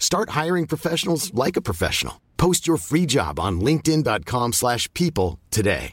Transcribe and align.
Start 0.00 0.30
hiring 0.30 0.66
professionals 0.66 1.32
like 1.32 1.56
a 1.56 1.62
professional. 1.62 2.20
Post 2.36 2.66
your 2.66 2.78
free 2.78 3.06
job 3.06 3.38
on 3.38 3.60
linkedin.com/people 3.60 4.52
slash 4.52 4.92
people 4.94 5.38
today. 5.52 5.92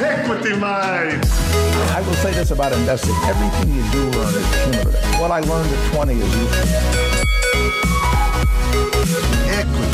Equity 0.00 0.56
Mind. 0.56 1.24
I 1.92 2.02
will 2.06 2.14
say 2.14 2.32
this 2.32 2.50
about 2.52 2.72
investing. 2.72 3.14
Everything 3.24 3.74
you 3.74 3.82
do 3.90 4.10
learn 4.16 4.34
is 4.34 4.46
cumulative. 4.62 5.20
What 5.20 5.30
I 5.30 5.40
learned 5.40 5.72
at 5.72 5.92
20 5.92 6.14
is 6.14 6.20
useful. 6.20 6.68
Equity. 9.50 9.89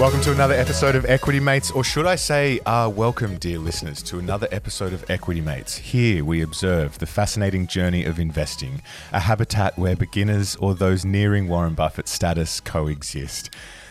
Welcome 0.00 0.22
to 0.22 0.32
another 0.32 0.54
episode 0.54 0.96
of 0.96 1.04
Equity 1.04 1.38
Mates, 1.38 1.70
or 1.70 1.84
should 1.84 2.04
I 2.04 2.16
say, 2.16 2.58
uh, 2.66 2.88
welcome, 2.88 3.38
dear 3.38 3.60
listeners, 3.60 4.02
to 4.02 4.18
another 4.18 4.48
episode 4.50 4.92
of 4.92 5.08
Equity 5.08 5.40
Mates. 5.40 5.76
Here 5.76 6.24
we 6.24 6.42
observe 6.42 6.98
the 6.98 7.06
fascinating 7.06 7.68
journey 7.68 8.04
of 8.04 8.18
investing, 8.18 8.82
a 9.12 9.20
habitat 9.20 9.78
where 9.78 9.94
beginners 9.94 10.56
or 10.56 10.74
those 10.74 11.04
nearing 11.04 11.46
Warren 11.46 11.74
Buffett 11.74 12.08
status 12.08 12.58
coexist. 12.58 13.50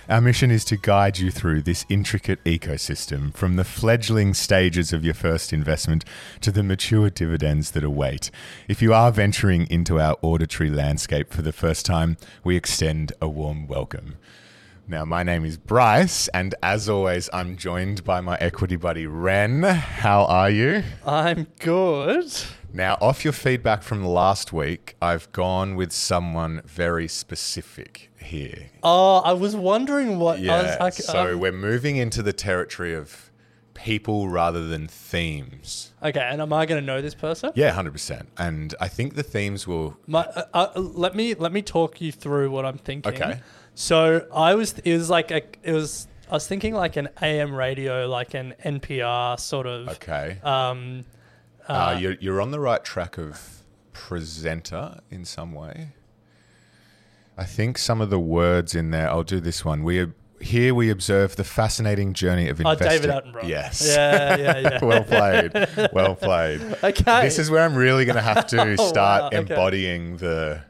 Our 0.09 0.19
mission 0.19 0.51
is 0.51 0.65
to 0.65 0.75
guide 0.75 1.19
you 1.19 1.31
through 1.31 1.61
this 1.61 1.85
intricate 1.87 2.43
ecosystem 2.43 3.33
from 3.33 3.55
the 3.55 3.63
fledgling 3.63 4.33
stages 4.33 4.91
of 4.91 5.05
your 5.05 5.13
first 5.13 5.53
investment 5.53 6.03
to 6.41 6.51
the 6.51 6.63
mature 6.63 7.09
dividends 7.09 7.71
that 7.71 7.85
await. 7.85 8.29
If 8.67 8.81
you 8.81 8.93
are 8.93 9.09
venturing 9.09 9.67
into 9.67 10.01
our 10.01 10.17
auditory 10.21 10.69
landscape 10.69 11.31
for 11.31 11.43
the 11.43 11.53
first 11.53 11.85
time, 11.85 12.17
we 12.43 12.57
extend 12.57 13.13
a 13.21 13.29
warm 13.29 13.67
welcome. 13.67 14.17
Now, 14.85 15.05
my 15.05 15.23
name 15.23 15.45
is 15.45 15.57
Bryce, 15.57 16.27
and 16.29 16.53
as 16.61 16.89
always, 16.89 17.29
I'm 17.31 17.55
joined 17.55 18.03
by 18.03 18.19
my 18.19 18.37
equity 18.41 18.75
buddy 18.75 19.07
Ren. 19.07 19.63
How 19.63 20.25
are 20.25 20.49
you? 20.49 20.83
I'm 21.05 21.47
good. 21.59 22.29
Now, 22.73 22.97
off 22.99 23.23
your 23.23 23.33
feedback 23.33 23.81
from 23.81 24.03
last 24.03 24.51
week, 24.51 24.95
I've 25.01 25.31
gone 25.31 25.75
with 25.75 25.91
someone 25.93 26.61
very 26.65 27.07
specific 27.07 28.11
here. 28.21 28.71
Oh, 28.83 29.17
I 29.19 29.31
was 29.33 29.55
wondering 29.55 30.19
what. 30.19 30.39
I 30.39 30.41
Yeah, 30.41 30.63
was 30.63 30.79
like, 30.79 30.93
so 30.93 31.33
um, 31.33 31.39
we're 31.39 31.51
moving 31.53 31.95
into 31.95 32.21
the 32.21 32.33
territory 32.33 32.93
of 32.93 33.31
people 33.75 34.27
rather 34.27 34.67
than 34.67 34.87
themes. 34.87 35.93
okay, 36.03 36.19
and 36.29 36.41
am 36.41 36.51
I 36.51 36.65
going 36.65 36.81
to 36.81 36.85
know 36.85 37.01
this 37.01 37.15
person? 37.15 37.51
Yeah, 37.55 37.71
hundred 37.71 37.93
percent. 37.93 38.27
And 38.37 38.75
I 38.81 38.89
think 38.89 39.15
the 39.15 39.23
themes 39.23 39.65
will. 39.65 39.97
My, 40.07 40.25
uh, 40.25 40.43
uh, 40.53 40.79
let 40.79 41.15
me 41.15 41.35
let 41.35 41.53
me 41.53 41.61
talk 41.61 42.01
you 42.01 42.11
through 42.11 42.51
what 42.51 42.65
I'm 42.65 42.77
thinking. 42.77 43.13
Okay. 43.13 43.39
So 43.75 44.27
I 44.33 44.55
was. 44.55 44.73
It 44.79 44.93
was 44.93 45.09
like 45.09 45.31
a. 45.31 45.41
It 45.63 45.73
was. 45.73 46.07
I 46.29 46.33
was 46.33 46.47
thinking 46.47 46.73
like 46.73 46.95
an 46.95 47.09
AM 47.21 47.53
radio, 47.53 48.07
like 48.07 48.33
an 48.33 48.53
NPR 48.63 49.39
sort 49.39 49.67
of. 49.67 49.87
Okay, 49.89 50.39
Um. 50.43 51.05
uh, 51.67 51.97
you're 51.99 52.15
you're 52.19 52.41
on 52.41 52.51
the 52.51 52.59
right 52.59 52.83
track 52.83 53.17
of 53.17 53.63
presenter 53.93 54.99
in 55.09 55.25
some 55.25 55.53
way. 55.53 55.89
I 57.37 57.45
think 57.45 57.77
some 57.77 57.99
of 58.01 58.09
the 58.09 58.19
words 58.19 58.75
in 58.75 58.91
there. 58.91 59.09
I'll 59.09 59.23
do 59.23 59.39
this 59.39 59.65
one. 59.65 59.83
We 59.83 60.07
here 60.39 60.75
we 60.75 60.89
observe 60.89 61.35
the 61.35 61.43
fascinating 61.43 62.13
journey 62.13 62.49
of 62.49 62.59
investing. 62.59 62.87
Oh. 62.87 62.89
David 62.89 63.09
Attenborough. 63.33 63.47
Yes. 63.47 63.83
Yeah, 63.87 64.35
yeah, 64.37 64.57
yeah. 64.59 64.79
well 64.85 65.03
played. 65.03 65.51
Well 65.93 66.15
played. 66.15 66.61
okay. 66.83 67.23
This 67.23 67.39
is 67.39 67.49
where 67.49 67.63
I'm 67.63 67.75
really 67.75 68.05
going 68.05 68.17
to 68.17 68.21
have 68.21 68.45
to 68.47 68.75
Oh, 68.79 68.87
start 68.87 69.21
wow, 69.21 69.27
okay. 69.27 69.37
embodying 69.37 70.17
the 70.17 70.61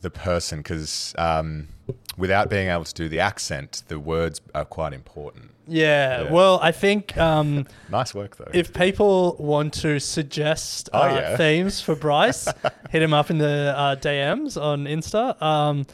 the 0.00 0.10
person 0.10 0.60
because 0.60 1.14
um, 1.18 1.68
without 2.16 2.48
being 2.50 2.68
able 2.68 2.84
to 2.84 2.94
do 2.94 3.08
the 3.08 3.20
accent, 3.20 3.82
the 3.88 3.98
words 3.98 4.40
are 4.54 4.64
quite 4.64 4.92
important. 4.92 5.50
Yeah, 5.66 6.22
Yeah. 6.24 6.32
Well, 6.32 6.58
I 6.62 6.72
think 6.72 7.16
um, 7.30 7.66
Nice 7.90 8.14
work 8.14 8.36
though. 8.36 8.50
if 8.52 8.72
people 8.72 9.36
want 9.38 9.72
to 9.74 10.00
suggest 10.00 10.88
Oh, 10.92 11.00
uh, 11.02 11.06
yeah. 11.14 11.36
themes 11.36 11.80
for 11.80 11.94
Bryce, 11.94 12.48
hit 12.90 13.02
him 13.02 13.14
up 13.14 13.30
in 13.30 13.38
the 13.38 13.72
uh, 13.76 13.96
DMs 13.96 14.60
on 14.60 14.84
Insta. 14.86 15.40
Um, 15.40 15.86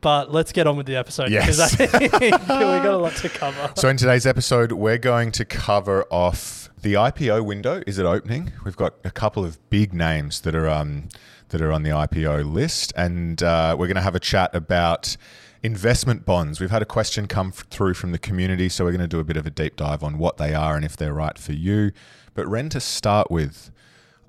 but 0.00 0.30
let's 0.32 0.52
get 0.52 0.66
on 0.68 0.76
with 0.76 0.86
the 0.86 0.94
episode 0.96 1.30
Yes. 1.30 1.46
because 1.46 1.80
I 1.80 1.98
think 1.98 2.12
we 2.22 2.30
got 2.30 2.84
a 2.86 2.96
lot 2.98 3.16
to 3.16 3.28
cover. 3.28 3.72
so 3.76 3.88
in 3.88 3.96
today's 3.96 4.26
episode, 4.26 4.72
we're 4.72 4.98
going 4.98 5.32
to 5.32 5.44
cover 5.44 6.04
off 6.10 6.70
the 6.82 6.94
IPO 6.94 7.44
window. 7.44 7.82
Is 7.86 7.98
it 7.98 8.06
opening? 8.06 8.52
We've 8.64 8.76
got 8.76 8.94
a 9.04 9.10
couple 9.10 9.44
of 9.44 9.58
big 9.70 9.92
names 9.92 10.42
that 10.42 10.54
are 10.54 10.68
um, 10.68 11.08
that 11.50 11.60
are 11.60 11.72
on 11.72 11.82
the 11.82 11.90
IPO 11.90 12.52
list, 12.52 12.92
and 12.96 13.42
uh, 13.42 13.76
we're 13.78 13.86
going 13.86 13.96
to 13.96 14.02
have 14.02 14.14
a 14.14 14.20
chat 14.20 14.54
about 14.54 15.16
investment 15.62 16.24
bonds. 16.24 16.60
We've 16.60 16.70
had 16.70 16.82
a 16.82 16.86
question 16.86 17.26
come 17.26 17.52
through 17.52 17.94
from 17.94 18.12
the 18.12 18.18
community, 18.18 18.68
so 18.68 18.84
we're 18.84 18.92
going 18.92 19.00
to 19.00 19.08
do 19.08 19.20
a 19.20 19.24
bit 19.24 19.36
of 19.36 19.46
a 19.46 19.50
deep 19.50 19.76
dive 19.76 20.02
on 20.02 20.18
what 20.18 20.36
they 20.36 20.54
are 20.54 20.76
and 20.76 20.84
if 20.84 20.96
they're 20.96 21.14
right 21.14 21.38
for 21.38 21.52
you. 21.52 21.92
But 22.34 22.46
Ren, 22.46 22.68
to 22.70 22.80
start 22.80 23.30
with, 23.30 23.70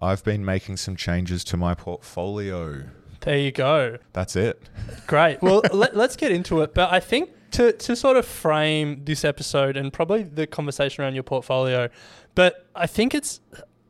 I've 0.02 0.24
been 0.24 0.44
making 0.44 0.78
some 0.78 0.96
changes 0.96 1.44
to 1.46 1.58
my 1.58 1.76
portfolio. 1.76 2.86
There 3.22 3.38
you 3.38 3.52
go. 3.52 3.98
That's 4.14 4.36
it. 4.36 4.62
Great. 5.06 5.40
Well, 5.42 5.62
let, 5.74 5.96
let's 5.96 6.16
get 6.16 6.32
into 6.32 6.62
it. 6.62 6.74
But 6.74 6.92
I 6.92 7.00
think 7.00 7.30
to, 7.52 7.74
to 7.74 7.96
sort 7.96 8.18
of 8.18 8.26
frame 8.26 9.02
this 9.04 9.26
episode 9.26 9.76
and 9.76 9.92
probably 9.92 10.24
the 10.24 10.48
conversation 10.48 11.04
around 11.04 11.16
your 11.16 11.24
portfolio, 11.24 11.90
but 12.36 12.68
I 12.76 12.88
think 12.88 13.14
it's 13.14 13.42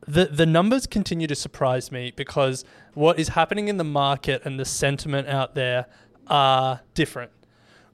the 0.07 0.25
the 0.25 0.45
numbers 0.45 0.87
continue 0.87 1.27
to 1.27 1.35
surprise 1.35 1.91
me 1.91 2.11
because 2.15 2.65
what 2.93 3.19
is 3.19 3.29
happening 3.29 3.67
in 3.67 3.77
the 3.77 3.83
market 3.83 4.41
and 4.45 4.59
the 4.59 4.65
sentiment 4.65 5.27
out 5.27 5.55
there 5.55 5.85
are 6.27 6.81
different. 6.93 7.31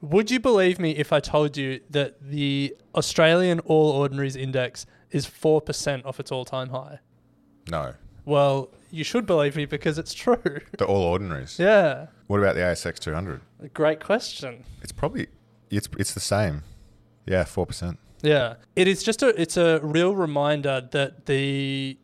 Would 0.01 0.29
you 0.29 0.39
believe 0.39 0.77
me 0.79 0.91
if 0.91 1.11
I 1.13 1.19
told 1.19 1.57
you 1.57 1.79
that 1.89 2.21
the 2.21 2.75
Australian 2.93 3.59
All 3.61 3.91
Ordinaries 3.91 4.35
Index 4.35 4.85
is 5.11 5.25
4% 5.25 6.05
off 6.05 6.19
its 6.19 6.31
all 6.31 6.45
time 6.45 6.69
high? 6.69 6.99
No, 7.69 7.93
Well, 8.25 8.69
you 8.91 9.03
should 9.03 9.25
believe 9.25 9.55
me 9.55 9.65
because 9.65 9.97
it's 9.97 10.13
true. 10.13 10.37
the 10.77 10.85
all 10.85 11.01
ordinaries. 11.03 11.57
yeah. 11.59 12.07
What 12.27 12.39
about 12.39 12.55
the 12.55 12.61
ASX 12.61 12.99
200? 12.99 13.41
Great 13.73 13.99
question. 14.03 14.63
It's 14.81 14.91
probably 14.91 15.27
it's 15.69 15.87
it's 15.97 16.13
the 16.13 16.19
same. 16.19 16.61
Yeah, 17.25 17.43
four 17.43 17.65
percent. 17.65 17.97
Yeah, 18.21 18.55
it 18.75 18.87
is 18.87 19.03
just 19.03 19.21
a 19.23 19.29
it's 19.41 19.57
a 19.57 19.79
real 19.81 20.15
reminder 20.15 20.87
that 20.91 21.25
the 21.25 21.97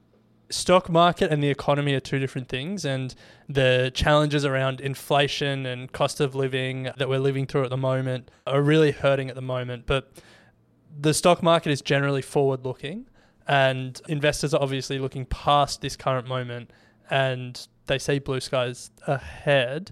stock 0.51 0.89
market 0.89 1.31
and 1.31 1.41
the 1.41 1.49
economy 1.49 1.93
are 1.93 1.99
two 1.99 2.19
different 2.19 2.49
things, 2.49 2.85
and 2.85 3.15
the 3.49 3.91
challenges 3.93 4.45
around 4.45 4.81
inflation 4.81 5.65
and 5.65 5.91
cost 5.91 6.19
of 6.19 6.35
living 6.35 6.89
that 6.97 7.09
we're 7.09 7.19
living 7.19 7.45
through 7.45 7.63
at 7.63 7.69
the 7.69 7.77
moment 7.77 8.29
are 8.45 8.61
really 8.61 8.91
hurting 8.91 9.29
at 9.29 9.35
the 9.35 9.41
moment. 9.41 9.85
But 9.85 10.11
the 10.99 11.13
stock 11.13 11.41
market 11.41 11.71
is 11.71 11.81
generally 11.81 12.21
forward 12.21 12.65
looking, 12.65 13.07
and 13.47 14.01
investors 14.07 14.53
are 14.53 14.61
obviously 14.61 14.99
looking 14.99 15.25
past 15.25 15.81
this 15.81 15.95
current 15.95 16.27
moment, 16.27 16.71
and 17.09 17.67
they 17.87 17.97
see 17.97 18.19
blue 18.19 18.39
skies 18.39 18.91
ahead 19.07 19.91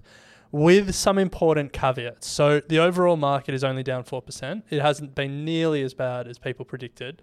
with 0.52 0.94
some 0.94 1.18
important 1.18 1.72
caveats. 1.72 2.26
So 2.26 2.60
the 2.60 2.78
overall 2.78 3.16
market 3.16 3.54
is 3.54 3.62
only 3.62 3.82
down 3.82 4.04
4%. 4.04 4.62
It 4.68 4.80
hasn't 4.80 5.14
been 5.14 5.44
nearly 5.44 5.82
as 5.82 5.94
bad 5.94 6.26
as 6.26 6.38
people 6.38 6.64
predicted, 6.64 7.22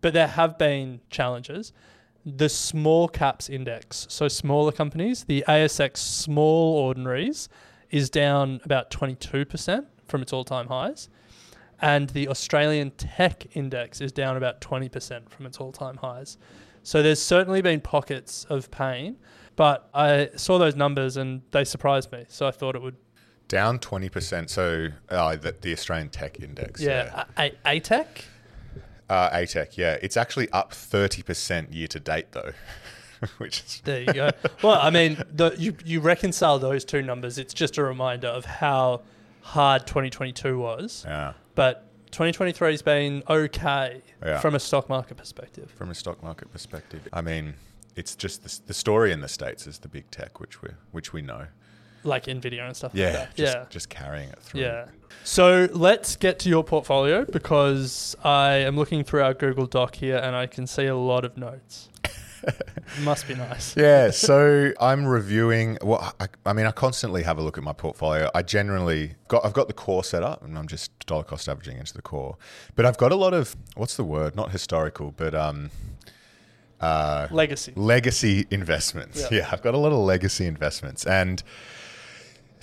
but 0.00 0.12
there 0.12 0.26
have 0.26 0.58
been 0.58 1.00
challenges. 1.08 1.72
The 2.28 2.48
small 2.48 3.06
caps 3.06 3.48
index, 3.48 4.06
so 4.10 4.26
smaller 4.26 4.72
companies, 4.72 5.24
the 5.24 5.44
ASX 5.46 5.98
small 5.98 6.76
ordinaries 6.78 7.48
is 7.90 8.10
down 8.10 8.60
about 8.64 8.90
22% 8.90 9.86
from 10.08 10.22
its 10.22 10.32
all-time 10.32 10.66
highs. 10.66 11.08
And 11.80 12.08
the 12.10 12.26
Australian 12.28 12.90
tech 12.92 13.46
index 13.56 14.00
is 14.00 14.10
down 14.10 14.36
about 14.36 14.60
20% 14.60 15.28
from 15.30 15.46
its 15.46 15.58
all-time 15.58 15.98
highs. 15.98 16.36
So 16.82 17.00
there's 17.02 17.22
certainly 17.22 17.62
been 17.62 17.80
pockets 17.80 18.44
of 18.48 18.70
pain, 18.72 19.18
but 19.54 19.88
I 19.94 20.30
saw 20.36 20.58
those 20.58 20.74
numbers 20.74 21.16
and 21.16 21.42
they 21.52 21.64
surprised 21.64 22.10
me. 22.10 22.24
So 22.28 22.46
I 22.46 22.50
thought 22.50 22.74
it 22.74 22.82
would, 22.82 22.96
Down 23.48 23.78
twenty 23.78 24.08
percent. 24.08 24.50
So 24.50 24.88
uh, 25.08 25.36
the, 25.36 25.54
the 25.60 25.72
Australian 25.72 26.08
Tech 26.08 26.40
Index. 26.40 26.80
yeah, 26.80 27.24
A- 27.36 27.52
A- 27.66 27.80
ATEC. 27.80 28.06
Uh, 29.08 29.30
ATEC. 29.30 29.76
Yeah, 29.76 29.98
it's 30.02 30.16
actually 30.16 30.50
up 30.50 30.72
thirty 30.74 31.22
percent 31.22 31.72
year 31.72 31.86
to 31.88 32.00
date 32.00 32.32
though, 32.32 32.52
which 33.38 33.60
is 33.60 33.80
There 33.84 34.00
you 34.02 34.12
go. 34.12 34.30
well, 34.62 34.78
I 34.80 34.90
mean, 34.90 35.22
the, 35.32 35.54
you 35.58 35.76
you 35.84 36.00
reconcile 36.00 36.58
those 36.58 36.84
two 36.84 37.02
numbers. 37.02 37.38
It's 37.38 37.54
just 37.54 37.78
a 37.78 37.84
reminder 37.84 38.28
of 38.28 38.44
how 38.44 39.02
hard 39.42 39.86
2022 39.86 40.58
was, 40.58 41.04
yeah. 41.06 41.34
but 41.54 41.84
2023 42.10 42.70
has 42.72 42.82
been 42.82 43.22
okay 43.28 44.02
Yeah. 44.24 44.40
from 44.40 44.56
a 44.56 44.58
stock 44.58 44.88
market 44.88 45.16
perspective. 45.16 45.70
From 45.70 45.90
a 45.90 45.94
stock 45.94 46.20
market 46.20 46.50
perspective, 46.50 47.06
I 47.12 47.20
mean, 47.20 47.54
it's 47.94 48.16
just 48.16 48.42
the, 48.42 48.60
the 48.66 48.74
story 48.74 49.12
in 49.12 49.20
the 49.20 49.28
states 49.28 49.68
is 49.68 49.78
the 49.78 49.88
big 49.88 50.10
tech, 50.10 50.40
which 50.40 50.62
we 50.62 50.70
which 50.90 51.12
we 51.12 51.22
know. 51.22 51.46
Like 52.06 52.24
Nvidia 52.26 52.66
and 52.66 52.76
stuff 52.76 52.92
Yeah, 52.94 53.06
like 53.06 53.14
that. 53.14 53.34
just, 53.36 53.54
yeah. 53.56 53.64
just 53.70 53.88
carrying 53.90 54.28
it 54.30 54.38
through. 54.40 54.60
Yeah. 54.62 54.86
So 55.24 55.68
let's 55.72 56.14
get 56.16 56.38
to 56.40 56.48
your 56.48 56.62
portfolio 56.62 57.24
because 57.24 58.14
I 58.22 58.52
am 58.58 58.76
looking 58.76 59.02
through 59.02 59.22
our 59.22 59.34
Google 59.34 59.66
Doc 59.66 59.96
here 59.96 60.16
and 60.18 60.36
I 60.36 60.46
can 60.46 60.66
see 60.68 60.86
a 60.86 60.94
lot 60.96 61.24
of 61.24 61.36
notes. 61.36 61.88
Must 63.02 63.26
be 63.26 63.34
nice. 63.34 63.76
Yeah, 63.76 64.10
so 64.12 64.72
I'm 64.80 65.04
reviewing. 65.04 65.78
Well, 65.82 66.14
I, 66.20 66.28
I 66.44 66.52
mean, 66.52 66.66
I 66.66 66.70
constantly 66.70 67.24
have 67.24 67.38
a 67.38 67.42
look 67.42 67.58
at 67.58 67.64
my 67.64 67.72
portfolio. 67.72 68.30
I 68.36 68.42
generally 68.42 69.16
got. 69.26 69.44
I've 69.44 69.52
got 69.52 69.66
the 69.66 69.74
core 69.74 70.04
set 70.04 70.22
up, 70.22 70.44
and 70.44 70.56
I'm 70.56 70.68
just 70.68 70.96
dollar 71.06 71.24
cost 71.24 71.48
averaging 71.48 71.78
into 71.78 71.92
the 71.94 72.02
core. 72.02 72.36
But 72.76 72.86
I've 72.86 72.98
got 72.98 73.10
a 73.10 73.16
lot 73.16 73.34
of 73.34 73.56
what's 73.74 73.96
the 73.96 74.04
word? 74.04 74.36
Not 74.36 74.52
historical, 74.52 75.12
but 75.16 75.34
um, 75.34 75.70
uh, 76.80 77.26
Legacy. 77.32 77.72
legacy 77.74 78.46
investments. 78.50 79.20
Yeah. 79.22 79.28
Yeah. 79.38 79.48
I've 79.50 79.62
got 79.62 79.74
a 79.74 79.78
lot 79.78 79.90
of 79.92 79.98
legacy 79.98 80.46
investments, 80.46 81.04
and 81.04 81.42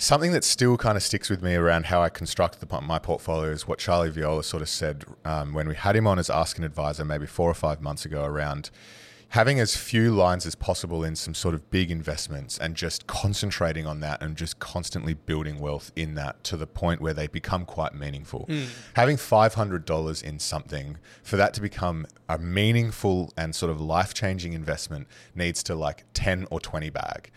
something 0.04 0.32
that 0.32 0.44
still 0.44 0.76
kind 0.76 0.96
of 0.96 1.02
sticks 1.02 1.30
with 1.30 1.42
me 1.42 1.54
around 1.54 1.86
how 1.86 2.02
I 2.02 2.08
construct 2.08 2.60
the, 2.60 2.80
my 2.82 2.98
portfolio 2.98 3.50
is 3.50 3.66
what 3.66 3.78
Charlie 3.78 4.10
Viola 4.10 4.44
sort 4.44 4.62
of 4.62 4.68
said 4.68 5.04
um, 5.24 5.54
when 5.54 5.66
we 5.66 5.74
had 5.74 5.96
him 5.96 6.06
on 6.06 6.18
as 6.18 6.28
Ask 6.28 6.58
an 6.58 6.64
Advisor 6.64 7.04
maybe 7.04 7.26
four 7.26 7.50
or 7.50 7.54
five 7.54 7.80
months 7.80 8.04
ago 8.04 8.24
around 8.24 8.70
having 9.30 9.58
as 9.58 9.76
few 9.76 10.14
lines 10.14 10.46
as 10.46 10.54
possible 10.54 11.02
in 11.02 11.16
some 11.16 11.34
sort 11.34 11.54
of 11.54 11.70
big 11.70 11.90
investments 11.90 12.56
and 12.58 12.76
just 12.76 13.06
concentrating 13.08 13.84
on 13.84 13.98
that 13.98 14.22
and 14.22 14.36
just 14.36 14.60
constantly 14.60 15.14
building 15.14 15.58
wealth 15.58 15.90
in 15.96 16.14
that 16.14 16.44
to 16.44 16.56
the 16.56 16.68
point 16.68 17.00
where 17.00 17.14
they 17.14 17.26
become 17.26 17.64
quite 17.64 17.92
meaningful. 17.94 18.48
Having 18.94 19.16
$500 19.16 20.22
in 20.22 20.38
something 20.38 20.98
for 21.24 21.36
that 21.36 21.52
to 21.54 21.60
become 21.60 22.06
a 22.28 22.38
meaningful 22.38 23.32
and 23.36 23.56
sort 23.56 23.72
of 23.72 23.80
life 23.80 24.14
changing 24.14 24.52
investment 24.52 25.08
needs 25.34 25.64
to 25.64 25.74
like 25.74 26.04
10 26.14 26.46
or 26.52 26.60
20 26.60 26.90
bag. 26.90 27.32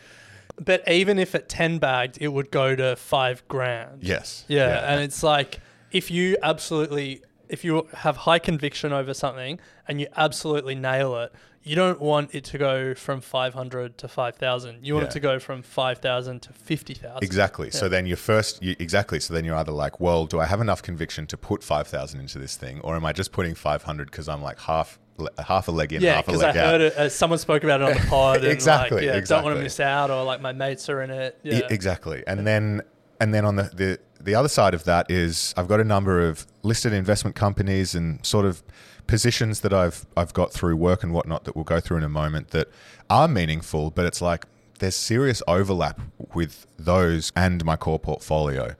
But 0.59 0.87
even 0.89 1.19
if 1.19 1.35
at 1.35 1.49
10 1.49 1.77
bagged, 1.79 2.17
it 2.19 2.29
would 2.29 2.49
go 2.51 2.75
to 2.75 2.95
five 2.95 3.47
grand. 3.47 4.03
Yes. 4.03 4.43
Yeah, 4.47 4.91
and 4.91 5.01
it's 5.01 5.21
like 5.23 5.59
if 5.91 6.09
you 6.11 6.37
absolutely 6.41 7.21
if 7.49 7.63
you 7.63 7.87
have 7.93 8.17
high 8.17 8.39
conviction 8.39 8.91
over 8.91 9.13
something 9.13 9.57
and 9.87 10.01
you 10.01 10.07
absolutely 10.17 10.75
nail 10.75 11.15
it, 11.15 11.31
you 11.63 11.75
don't 11.75 12.01
want 12.01 12.33
it 12.35 12.43
to 12.45 12.57
go 12.57 12.93
from 12.93 13.21
500 13.21 13.97
to 13.99 14.07
5000. 14.09 14.85
You 14.85 14.95
want 14.95 15.03
Yeah. 15.05 15.07
it 15.09 15.11
to 15.13 15.19
go 15.21 15.39
from 15.39 15.61
5000 15.61 16.41
to 16.41 16.51
50000. 16.53 17.23
Exactly. 17.23 17.71
So 17.71 17.87
then 17.87 18.05
you're 18.05 18.17
first, 18.17 18.61
you, 18.61 18.75
exactly. 18.79 19.19
So 19.21 19.33
then 19.33 19.45
you're 19.45 19.55
either 19.55 19.71
like, 19.71 19.99
well, 20.01 20.25
do 20.25 20.39
I 20.41 20.45
have 20.45 20.59
enough 20.59 20.81
conviction 20.81 21.25
to 21.27 21.37
put 21.37 21.63
5,000 21.63 22.19
into 22.19 22.37
this 22.37 22.55
thing? 22.57 22.81
Or 22.81 22.95
am 22.97 23.05
I 23.05 23.13
just 23.13 23.31
putting 23.31 23.55
500 23.55 24.11
because 24.11 24.27
I'm 24.27 24.41
like 24.41 24.59
half, 24.61 24.99
half 25.39 25.67
a 25.67 25.71
leg 25.71 25.93
in, 25.93 26.01
Yeah, 26.01 26.15
half 26.15 26.27
a 26.27 26.31
because 26.31 26.43
I 26.43 26.47
leg 26.47 26.57
out? 26.57 26.65
heard 26.65 26.81
it. 26.81 26.93
Uh, 26.97 27.09
someone 27.09 27.39
spoke 27.39 27.63
about 27.63 27.81
it 27.81 27.85
on 27.89 27.93
the 27.93 28.05
pod. 28.09 28.37
And 28.37 28.45
Exactly, 28.47 29.05
Like, 29.07 29.15
yeah, 29.15 29.19
don't 29.21 29.43
want 29.43 29.55
to 29.57 29.61
miss 29.63 29.79
out, 29.79 30.09
or 30.11 30.23
like 30.23 30.41
my 30.41 30.51
mates 30.53 30.89
are 30.89 31.01
in 31.01 31.09
it. 31.11 31.39
Yeah. 31.43 31.59
E- 31.59 31.63
exactly. 31.69 32.23
And 32.27 32.45
then 32.45 32.81
and 33.19 33.33
then 33.33 33.45
on 33.45 33.55
the, 33.55 33.63
the 33.63 33.99
the 34.21 34.35
other 34.35 34.49
side 34.49 34.73
of 34.73 34.83
that 34.85 35.09
is 35.11 35.53
I've 35.57 35.67
got 35.67 35.79
a 35.79 35.83
number 35.83 36.27
of 36.27 36.45
listed 36.63 36.93
investment 36.93 37.35
companies 37.35 37.93
and 37.95 38.25
sort 38.25 38.45
of 38.45 38.63
positions 39.05 39.61
that 39.61 39.73
I've 39.73 40.05
I've 40.17 40.33
got 40.33 40.51
through 40.51 40.75
work 40.75 41.03
and 41.03 41.13
whatnot 41.13 41.43
that 41.45 41.55
we'll 41.55 41.63
go 41.65 41.79
through 41.79 41.97
in 41.97 42.03
a 42.03 42.09
moment 42.09 42.49
that 42.49 42.67
are 43.09 43.27
meaningful, 43.27 43.91
but 43.91 44.05
it's 44.05 44.21
like 44.21 44.45
there's 44.79 44.95
serious 44.95 45.41
overlap 45.47 45.99
with 46.33 46.67
those 46.77 47.31
and 47.35 47.63
my 47.65 47.75
core 47.75 47.99
portfolio. 47.99 48.75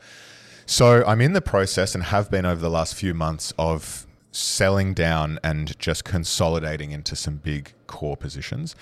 So 0.65 1.03
I'm 1.05 1.21
in 1.21 1.33
the 1.33 1.41
process 1.41 1.95
and 1.95 2.03
have 2.05 2.29
been 2.29 2.45
over 2.45 2.59
the 2.61 2.69
last 2.69 2.95
few 2.95 3.13
months 3.13 3.53
of 3.57 4.05
selling 4.37 4.93
down 4.93 5.39
and 5.43 5.77
just 5.79 6.03
consolidating 6.03 6.91
into 6.91 7.15
some 7.15 7.37
big 7.37 7.73
core 7.87 8.17
positions. 8.17 8.75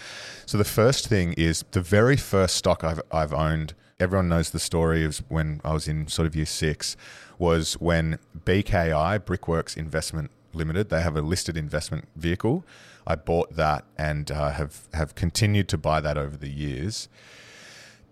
So 0.46 0.57
the 0.57 0.63
first 0.63 1.07
thing 1.07 1.34
is 1.34 1.63
the 1.72 1.81
very 1.81 2.18
first 2.18 2.56
stock 2.56 2.84
I've, 2.84 3.02
I've 3.12 3.34
owned. 3.34 3.74
Everyone 4.00 4.28
knows 4.28 4.50
the 4.50 4.60
story 4.60 5.06
of 5.06 5.24
when 5.30 5.62
I 5.63 5.74
was 5.74 5.88
in 5.88 6.07
sort 6.07 6.28
of 6.28 6.36
year 6.36 6.46
six, 6.46 6.98
was 7.38 7.74
when 7.75 8.19
BKI 8.46 9.24
Brickworks 9.24 9.78
Investment 9.78 10.31
Limited. 10.54 10.90
They 10.90 11.02
have 11.02 11.16
a 11.18 11.22
listed 11.22 11.57
investment 11.57 12.07
vehicle. 12.16 12.66
I 13.07 13.16
bought 13.16 13.56
that 13.56 13.86
and 13.98 14.31
uh, 14.31 14.52
have 14.52 14.88
have 14.94 15.13
continued 15.16 15.68
to 15.69 15.78
buy 15.78 16.02
that 16.02 16.18
over 16.18 16.38
the 16.38 16.50
years 16.50 17.07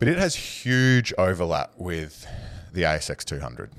but 0.04 0.12
it 0.12 0.18
has 0.18 0.36
huge 0.36 1.14
overlap 1.18 1.72
with 1.78 2.28
the 2.74 2.82
ASX 2.82 3.24
200. 3.24 3.72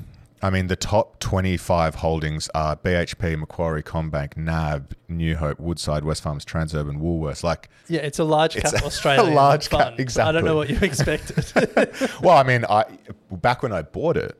I 0.44 0.50
mean, 0.50 0.66
the 0.66 0.76
top 0.76 1.20
25 1.20 1.94
holdings 1.94 2.50
are 2.54 2.76
BHP, 2.76 3.38
Macquarie, 3.38 3.82
CommBank, 3.82 4.36
NAB, 4.36 4.92
New 5.08 5.36
Hope, 5.36 5.58
Woodside, 5.58 6.02
Wesfarmers, 6.02 6.44
Transurban, 6.44 7.00
Woolworths. 7.00 7.42
Like, 7.42 7.70
Yeah, 7.88 8.00
it's 8.00 8.18
a 8.18 8.24
large 8.24 8.52
cap 8.54 8.64
It's 8.64 8.82
a 8.82 8.84
Australian 8.84 9.32
large 9.34 9.70
cap- 9.70 9.98
exactly. 9.98 10.28
I 10.28 10.32
don't 10.32 10.44
know 10.44 10.56
what 10.56 10.68
you 10.68 10.78
expected. 10.82 11.46
well, 12.22 12.36
I 12.36 12.42
mean, 12.42 12.66
I 12.68 12.84
back 13.30 13.62
when 13.62 13.72
I 13.72 13.80
bought 13.80 14.18
it, 14.18 14.38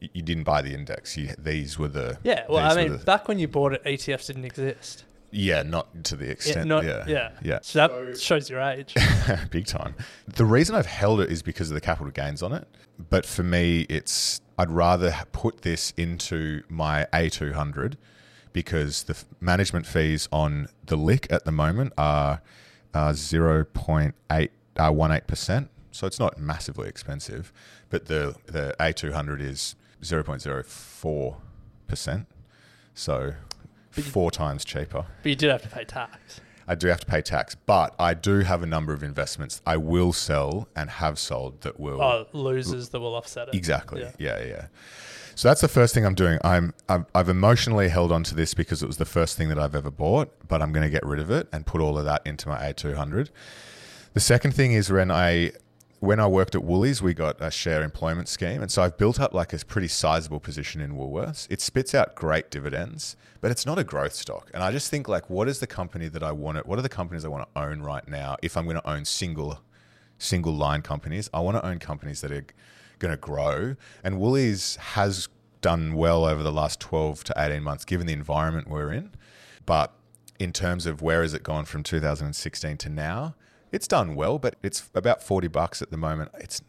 you 0.00 0.22
didn't 0.22 0.42
buy 0.42 0.60
the 0.60 0.74
index. 0.74 1.16
You, 1.16 1.32
these 1.38 1.78
were 1.78 1.86
the 1.86 2.18
yeah, 2.24 2.46
well, 2.48 2.68
I 2.68 2.74
mean, 2.74 2.92
the- 2.94 2.98
back 3.04 3.28
when 3.28 3.38
you 3.38 3.46
bought 3.46 3.74
it, 3.74 3.84
ETFs 3.84 4.26
didn't 4.26 4.46
exist. 4.46 5.04
yeah, 5.30 5.62
not 5.62 6.02
to 6.06 6.16
the 6.16 6.24
Yeah, 6.26 6.30
extent. 6.32 6.66
not, 6.66 6.82
yeah, 6.84 7.04
yeah, 7.06 7.30
yeah. 7.42 7.58
So 7.62 7.78
that 7.86 8.18
shows 8.20 8.50
your 8.50 8.60
age. 8.60 8.92
big 9.50 9.66
time. 9.66 9.94
The 10.26 10.46
reason 10.46 10.74
I've 10.74 10.86
held 10.86 11.20
it 11.20 11.30
is 11.30 11.42
because 11.42 11.70
of 11.70 11.76
the 11.76 11.80
capital 11.80 12.10
gains 12.10 12.42
on 12.42 12.52
it. 12.52 12.66
But 13.08 13.24
for 13.24 13.44
me, 13.44 13.82
it's 13.88 14.40
I'd 14.58 14.70
rather 14.70 15.14
put 15.32 15.62
this 15.62 15.92
into 15.96 16.62
my 16.68 17.06
A200 17.12 17.96
because 18.52 19.04
the 19.04 19.16
management 19.40 19.86
fees 19.86 20.28
on 20.32 20.68
the 20.86 20.96
lick 20.96 21.26
at 21.30 21.44
the 21.44 21.52
moment 21.52 21.92
are 21.98 22.40
uh, 22.92 23.10
0.8 23.10 24.12
uh, 24.30 24.48
18%. 24.76 25.68
So 25.90 26.06
it's 26.06 26.18
not 26.18 26.38
massively 26.38 26.88
expensive, 26.88 27.52
but 27.88 28.06
the 28.06 28.34
the 28.46 28.74
A200 28.80 29.40
is 29.40 29.76
0.04%. 30.02 32.26
So 32.94 33.34
four 33.90 34.30
times 34.32 34.64
cheaper. 34.64 35.06
but 35.22 35.28
you 35.28 35.36
did 35.36 35.50
have 35.50 35.62
to 35.62 35.68
pay 35.68 35.84
tax. 35.84 36.40
I 36.66 36.74
do 36.74 36.86
have 36.88 37.00
to 37.00 37.06
pay 37.06 37.20
tax, 37.22 37.54
but 37.66 37.94
I 37.98 38.14
do 38.14 38.40
have 38.40 38.62
a 38.62 38.66
number 38.66 38.92
of 38.92 39.02
investments 39.02 39.60
I 39.66 39.76
will 39.76 40.12
sell 40.12 40.68
and 40.74 40.88
have 40.90 41.18
sold 41.18 41.60
that 41.62 41.78
will 41.78 42.00
Oh, 42.02 42.26
losers 42.32 42.88
that 42.90 43.00
will 43.00 43.14
offset 43.14 43.48
it. 43.48 43.54
exactly. 43.54 44.00
Yeah. 44.02 44.12
Yeah. 44.18 44.44
yeah, 44.44 44.66
So 45.34 45.48
that's 45.48 45.60
the 45.60 45.68
first 45.68 45.92
thing 45.94 46.04
I'm 46.06 46.14
doing. 46.14 46.38
I'm 46.42 46.72
I've, 46.88 47.04
I've 47.14 47.28
emotionally 47.28 47.88
held 47.88 48.12
on 48.12 48.22
to 48.24 48.34
this 48.34 48.54
because 48.54 48.82
it 48.82 48.86
was 48.86 48.96
the 48.96 49.04
first 49.04 49.36
thing 49.36 49.48
that 49.50 49.58
I've 49.58 49.74
ever 49.74 49.90
bought, 49.90 50.32
but 50.48 50.62
I'm 50.62 50.72
going 50.72 50.84
to 50.84 50.90
get 50.90 51.04
rid 51.04 51.20
of 51.20 51.30
it 51.30 51.48
and 51.52 51.66
put 51.66 51.80
all 51.80 51.98
of 51.98 52.04
that 52.06 52.22
into 52.24 52.48
my 52.48 52.58
A200. 52.72 53.28
The 54.14 54.20
second 54.20 54.52
thing 54.54 54.72
is 54.72 54.90
when 54.90 55.10
I 55.10 55.52
when 56.00 56.20
I 56.20 56.26
worked 56.26 56.54
at 56.54 56.62
Woolies, 56.62 57.00
we 57.00 57.14
got 57.14 57.40
a 57.40 57.50
share 57.50 57.82
employment 57.82 58.28
scheme, 58.28 58.60
and 58.60 58.70
so 58.70 58.82
I've 58.82 58.98
built 58.98 59.18
up 59.18 59.32
like 59.32 59.52
a 59.52 59.58
pretty 59.64 59.88
sizable 59.88 60.40
position 60.40 60.80
in 60.80 60.96
Woolworths. 60.96 61.46
It 61.50 61.60
spits 61.60 61.94
out 61.94 62.14
great 62.14 62.50
dividends, 62.50 63.16
but 63.40 63.50
it's 63.50 63.64
not 63.64 63.78
a 63.78 63.84
growth 63.84 64.14
stock. 64.14 64.50
And 64.52 64.62
I 64.62 64.70
just 64.70 64.90
think 64.90 65.08
like, 65.08 65.30
what 65.30 65.48
is 65.48 65.60
the 65.60 65.66
company 65.66 66.08
that 66.08 66.22
I 66.22 66.32
want? 66.32 66.66
What 66.66 66.78
are 66.78 66.82
the 66.82 66.88
companies 66.88 67.24
I 67.24 67.28
want 67.28 67.48
to 67.54 67.60
own 67.60 67.80
right 67.80 68.06
now? 68.06 68.36
If 68.42 68.56
I'm 68.56 68.64
going 68.64 68.76
to 68.76 68.88
own 68.88 69.04
single 69.04 69.60
single 70.18 70.54
line 70.54 70.82
companies, 70.82 71.28
I 71.34 71.40
want 71.40 71.56
to 71.56 71.66
own 71.66 71.78
companies 71.78 72.20
that 72.20 72.30
are 72.30 72.44
going 72.98 73.10
to 73.10 73.16
grow. 73.16 73.76
And 74.02 74.18
Woolies 74.18 74.76
has 74.76 75.28
done 75.60 75.94
well 75.94 76.24
over 76.24 76.42
the 76.42 76.52
last 76.52 76.80
12 76.80 77.24
to 77.24 77.34
18 77.36 77.62
months, 77.62 77.84
given 77.84 78.06
the 78.06 78.12
environment 78.12 78.68
we're 78.68 78.92
in. 78.92 79.10
But 79.66 79.92
in 80.38 80.52
terms 80.52 80.86
of 80.86 81.02
where 81.02 81.22
has 81.22 81.34
it 81.34 81.42
gone 81.42 81.64
from 81.64 81.82
2016 81.82 82.76
to 82.78 82.88
now, 82.88 83.34
it's 83.74 83.88
done 83.88 84.14
well, 84.14 84.38
but 84.38 84.56
it's 84.62 84.88
about 84.94 85.22
40 85.22 85.48
bucks 85.48 85.82
at 85.82 85.90
the 85.90 85.96
moment. 85.96 86.30
It's 86.38 86.62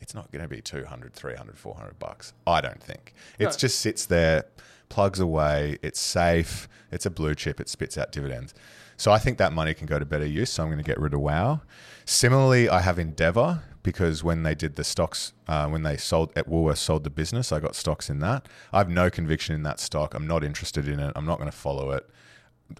it's 0.00 0.14
not 0.14 0.30
going 0.32 0.42
to 0.42 0.48
be 0.48 0.60
200, 0.60 1.12
300, 1.14 1.56
400 1.56 1.98
bucks. 1.98 2.32
I 2.46 2.60
don't 2.60 2.82
think. 2.82 3.14
It 3.38 3.44
No. 3.44 3.50
just 3.52 3.78
sits 3.78 4.04
there, 4.06 4.44
plugs 4.88 5.20
away, 5.20 5.78
it's 5.80 6.00
safe, 6.00 6.68
it's 6.90 7.06
a 7.06 7.10
blue 7.10 7.36
chip, 7.36 7.60
it 7.60 7.68
spits 7.68 7.96
out 7.96 8.10
dividends. 8.10 8.52
So 8.96 9.12
I 9.12 9.18
think 9.18 9.38
that 9.38 9.52
money 9.52 9.74
can 9.74 9.86
go 9.86 10.00
to 10.00 10.04
better 10.04 10.26
use. 10.26 10.50
So 10.50 10.62
I'm 10.64 10.68
going 10.70 10.78
to 10.82 10.84
get 10.84 10.98
rid 11.00 11.14
of 11.14 11.20
WoW. 11.20 11.60
Similarly, 12.04 12.68
I 12.68 12.80
have 12.80 12.98
Endeavour 12.98 13.62
because 13.84 14.22
when 14.24 14.42
they 14.42 14.54
did 14.56 14.74
the 14.74 14.84
stocks, 14.84 15.32
uh, 15.46 15.68
when 15.68 15.82
they 15.84 15.96
sold 15.96 16.32
at 16.36 16.48
Woolworths 16.48 16.78
sold 16.78 17.04
the 17.04 17.10
business, 17.10 17.52
I 17.52 17.60
got 17.60 17.74
stocks 17.76 18.10
in 18.10 18.18
that. 18.20 18.46
I 18.72 18.78
have 18.78 18.88
no 18.90 19.08
conviction 19.08 19.54
in 19.54 19.62
that 19.62 19.78
stock. 19.80 20.14
I'm 20.14 20.26
not 20.26 20.42
interested 20.44 20.88
in 20.88 20.98
it. 21.00 21.12
I'm 21.16 21.24
not 21.26 21.38
going 21.38 21.50
to 21.50 21.56
follow 21.56 21.92
it. 21.92 22.08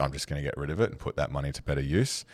I'm 0.01 0.13
just 0.13 0.27
going 0.29 0.43
to 0.43 0.45
get 0.45 0.57
rid 0.57 0.71
of 0.71 0.81
it 0.81 0.91
and 0.91 0.99
put 0.99 1.15
that 1.17 1.31
money 1.31 1.53
to 1.53 1.63
better 1.63 1.81
use. 1.81 2.25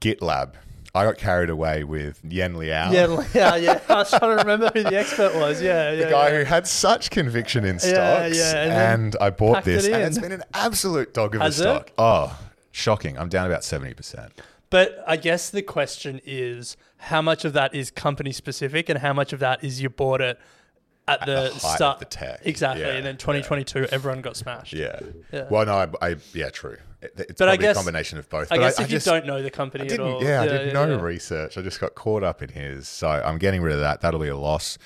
GitLab. 0.00 0.54
I 0.92 1.04
got 1.04 1.18
carried 1.18 1.50
away 1.50 1.84
with 1.84 2.20
Yen 2.28 2.54
Liao. 2.54 2.90
Yeah, 2.90 3.24
yeah, 3.32 3.56
yeah. 3.56 3.80
I 3.88 3.94
was 3.94 4.10
trying 4.10 4.22
to 4.22 4.42
remember 4.42 4.70
who 4.74 4.82
the 4.82 4.98
expert 4.98 5.36
was. 5.36 5.62
Yeah, 5.62 5.92
yeah. 5.92 6.04
the 6.04 6.10
guy 6.10 6.30
yeah. 6.30 6.38
who 6.38 6.44
had 6.44 6.66
such 6.66 7.10
conviction 7.10 7.64
in 7.64 7.78
stocks, 7.78 8.36
Yeah, 8.36 8.54
yeah, 8.54 8.92
and 8.92 9.04
and, 9.04 9.16
I 9.20 9.30
bought 9.30 9.62
this, 9.62 9.86
it 9.86 9.92
and 9.92 10.02
it's 10.02 10.18
been 10.18 10.32
an 10.32 10.42
absolute 10.52 11.14
dog 11.14 11.36
of 11.36 11.42
Has 11.42 11.60
a 11.60 11.62
it? 11.62 11.66
stock. 11.66 11.92
Oh, 11.96 12.38
shocking! 12.72 13.16
I'm 13.16 13.28
down 13.28 13.46
about 13.46 13.62
seventy 13.62 13.94
percent. 13.94 14.32
But 14.68 15.02
I 15.06 15.16
guess 15.16 15.50
the 15.50 15.62
question 15.62 16.20
is 16.24 16.76
how 16.96 17.22
much 17.22 17.44
of 17.44 17.52
that 17.52 17.72
is 17.74 17.90
company 17.92 18.32
specific 18.32 18.88
and 18.88 18.98
how 18.98 19.12
much 19.12 19.32
of 19.32 19.38
that 19.40 19.62
is 19.62 19.80
you 19.80 19.90
bought 19.90 20.20
it 20.20 20.38
at 21.08 21.20
the, 21.20 21.26
the 21.26 21.40
height 21.40 21.52
of 21.54 21.60
start 21.60 21.98
the 21.98 22.04
tech. 22.04 22.40
exactly, 22.44 22.82
Yeah, 22.84 22.92
and 22.92 23.06
then 23.06 23.16
2022 23.16 23.86
everyone 23.90 24.22
got 24.22 24.36
smashed. 24.36 24.72
Yeah. 24.72 25.00
Yeah. 25.32 25.46
Well, 25.50 25.66
no, 25.66 25.74
I, 26.00 26.10
I 26.10 26.16
yeah, 26.34 26.50
true. 26.50 26.76
It- 27.02 27.12
It's 27.30 27.38
But 27.38 27.48
I 27.48 27.56
guess- 27.56 27.76
a 27.76 27.78
combination 27.78 28.18
of 28.18 28.28
both. 28.28 28.52
I 28.52 28.56
but 28.56 28.62
guess 28.62 28.78
I, 28.78 28.82
if 28.84 28.90
you 28.90 28.96
just- 28.96 29.06
don't 29.06 29.24
know 29.26 29.42
the 29.42 29.50
company 29.50 29.88
at 29.90 29.98
all, 30.00 30.22
yeah, 30.22 30.42
I 30.42 30.46
did 30.46 30.66
yeah, 30.68 30.72
no 30.72 30.86
yeah. 30.96 31.00
research. 31.00 31.56
I 31.56 31.62
just 31.62 31.80
got 31.80 31.94
caught 31.94 32.22
up 32.22 32.42
in 32.42 32.50
his. 32.50 32.88
So 32.88 33.08
I'm 33.08 33.38
getting 33.38 33.62
rid 33.62 33.74
of 33.74 33.80
that. 33.80 34.00
That'll 34.00 34.20
be 34.20 34.28
a 34.28 34.36
loss. 34.36 34.76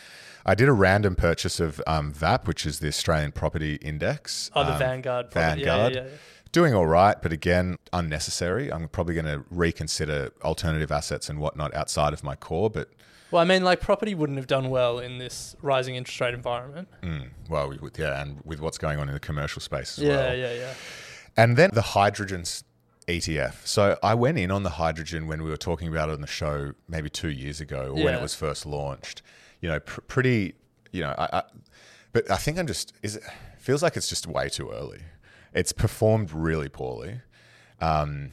I 0.47 0.55
did 0.55 0.69
a 0.69 0.73
random 0.73 1.17
purchase 1.17 1.59
of 1.59 1.81
um, 1.87 2.13
VAP, 2.13 2.47
which 2.47 2.67
is 2.67 2.79
the 2.81 2.89
Australian 2.89 3.33
Property 3.33 3.77
Index. 3.77 4.51
Oh, 4.55 4.63
the 4.65 4.73
um, 4.75 4.79
Vanguard. 4.79 5.33
Vanguard. 5.33 5.95
Yeah, 5.95 6.03
yeah, 6.03 6.09
yeah. 6.09 6.17
Doing 6.53 6.73
all 6.75 6.87
right, 6.87 7.17
but 7.21 7.33
again, 7.33 7.79
unnecessary. 7.93 8.71
I'm 8.73 8.87
probably 8.89 9.15
going 9.15 9.25
to 9.27 9.43
reconsider 9.51 10.31
alternative 10.45 10.93
assets 10.93 11.29
and 11.29 11.41
whatnot 11.41 11.75
outside 11.75 12.13
of 12.13 12.23
my 12.23 12.37
core. 12.37 12.71
But 12.71 12.91
Well, 13.33 13.43
I 13.43 13.45
mean, 13.45 13.65
like 13.65 13.81
property 13.81 14.15
wouldn't 14.15 14.39
have 14.39 14.47
done 14.47 14.71
well 14.71 15.01
in 15.01 15.19
this 15.19 15.57
rising 15.63 15.97
interest 15.97 16.21
rate 16.21 16.35
environment. 16.35 16.87
mm, 17.03 17.31
well, 17.49 17.75
yeah, 17.99 18.23
and 18.23 18.41
with 18.45 18.61
what's 18.61 18.79
going 18.79 19.01
on 19.01 19.09
in 19.09 19.15
the 19.15 19.21
commercial 19.21 19.61
space 19.61 19.99
as 19.99 20.05
yeah, 20.05 20.17
well. 20.17 20.37
yeah, 20.37 20.53
yeah. 20.53 20.75
And 21.37 21.57
then 21.57 21.71
the 21.73 21.83
hydrogen 21.83 22.45
ETF. 23.07 23.67
So 23.67 23.99
I 24.03 24.15
went 24.15 24.39
in 24.39 24.51
on 24.51 24.63
the 24.63 24.71
hydrogen 24.71 25.27
when 25.27 25.43
we 25.43 25.51
were 25.51 25.57
talking 25.57 25.89
about 25.89 26.09
it 26.09 26.13
on 26.13 26.21
the 26.21 26.27
show 26.27 26.73
maybe 26.89 27.11
two 27.11 27.29
years 27.29 27.61
ago, 27.61 27.91
or 27.91 28.05
when 28.05 28.15
it 28.15 28.23
was 28.23 28.35
first 28.35 28.67
launched. 28.67 29.23
You 29.61 29.69
know, 29.71 29.81
pr- 29.81 30.01
pretty. 30.03 30.55
You 30.93 31.03
know, 31.03 31.15
I, 31.19 31.39
I, 31.39 31.43
but 32.13 32.31
I 32.31 32.37
think 32.37 32.59
I'm 32.59 32.67
just. 32.67 32.93
Is 33.03 33.17
it 33.17 33.25
feels 33.59 33.83
like 33.83 33.97
it's 33.97 34.09
just 34.09 34.27
way 34.27 34.49
too 34.49 34.71
early. 34.71 35.01
It's 35.53 35.73
performed 35.73 36.33
really 36.33 36.69
poorly, 36.69 37.21
um, 37.81 38.31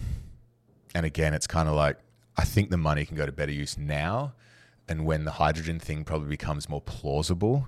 and 0.96 1.06
again, 1.06 1.34
it's 1.34 1.48
kind 1.48 1.68
of 1.68 1.76
like 1.76 1.98
I 2.38 2.44
think 2.44 2.70
the 2.70 2.78
money 2.78 3.06
can 3.06 3.18
go 3.18 3.26
to 3.26 3.32
better 3.32 3.52
use 3.52 3.78
now, 3.78 4.34
and 4.88 5.06
when 5.06 5.26
the 5.26 5.32
hydrogen 5.32 5.80
thing 5.80 6.04
probably 6.04 6.30
becomes 6.30 6.70
more 6.70 6.82
plausible, 6.82 7.68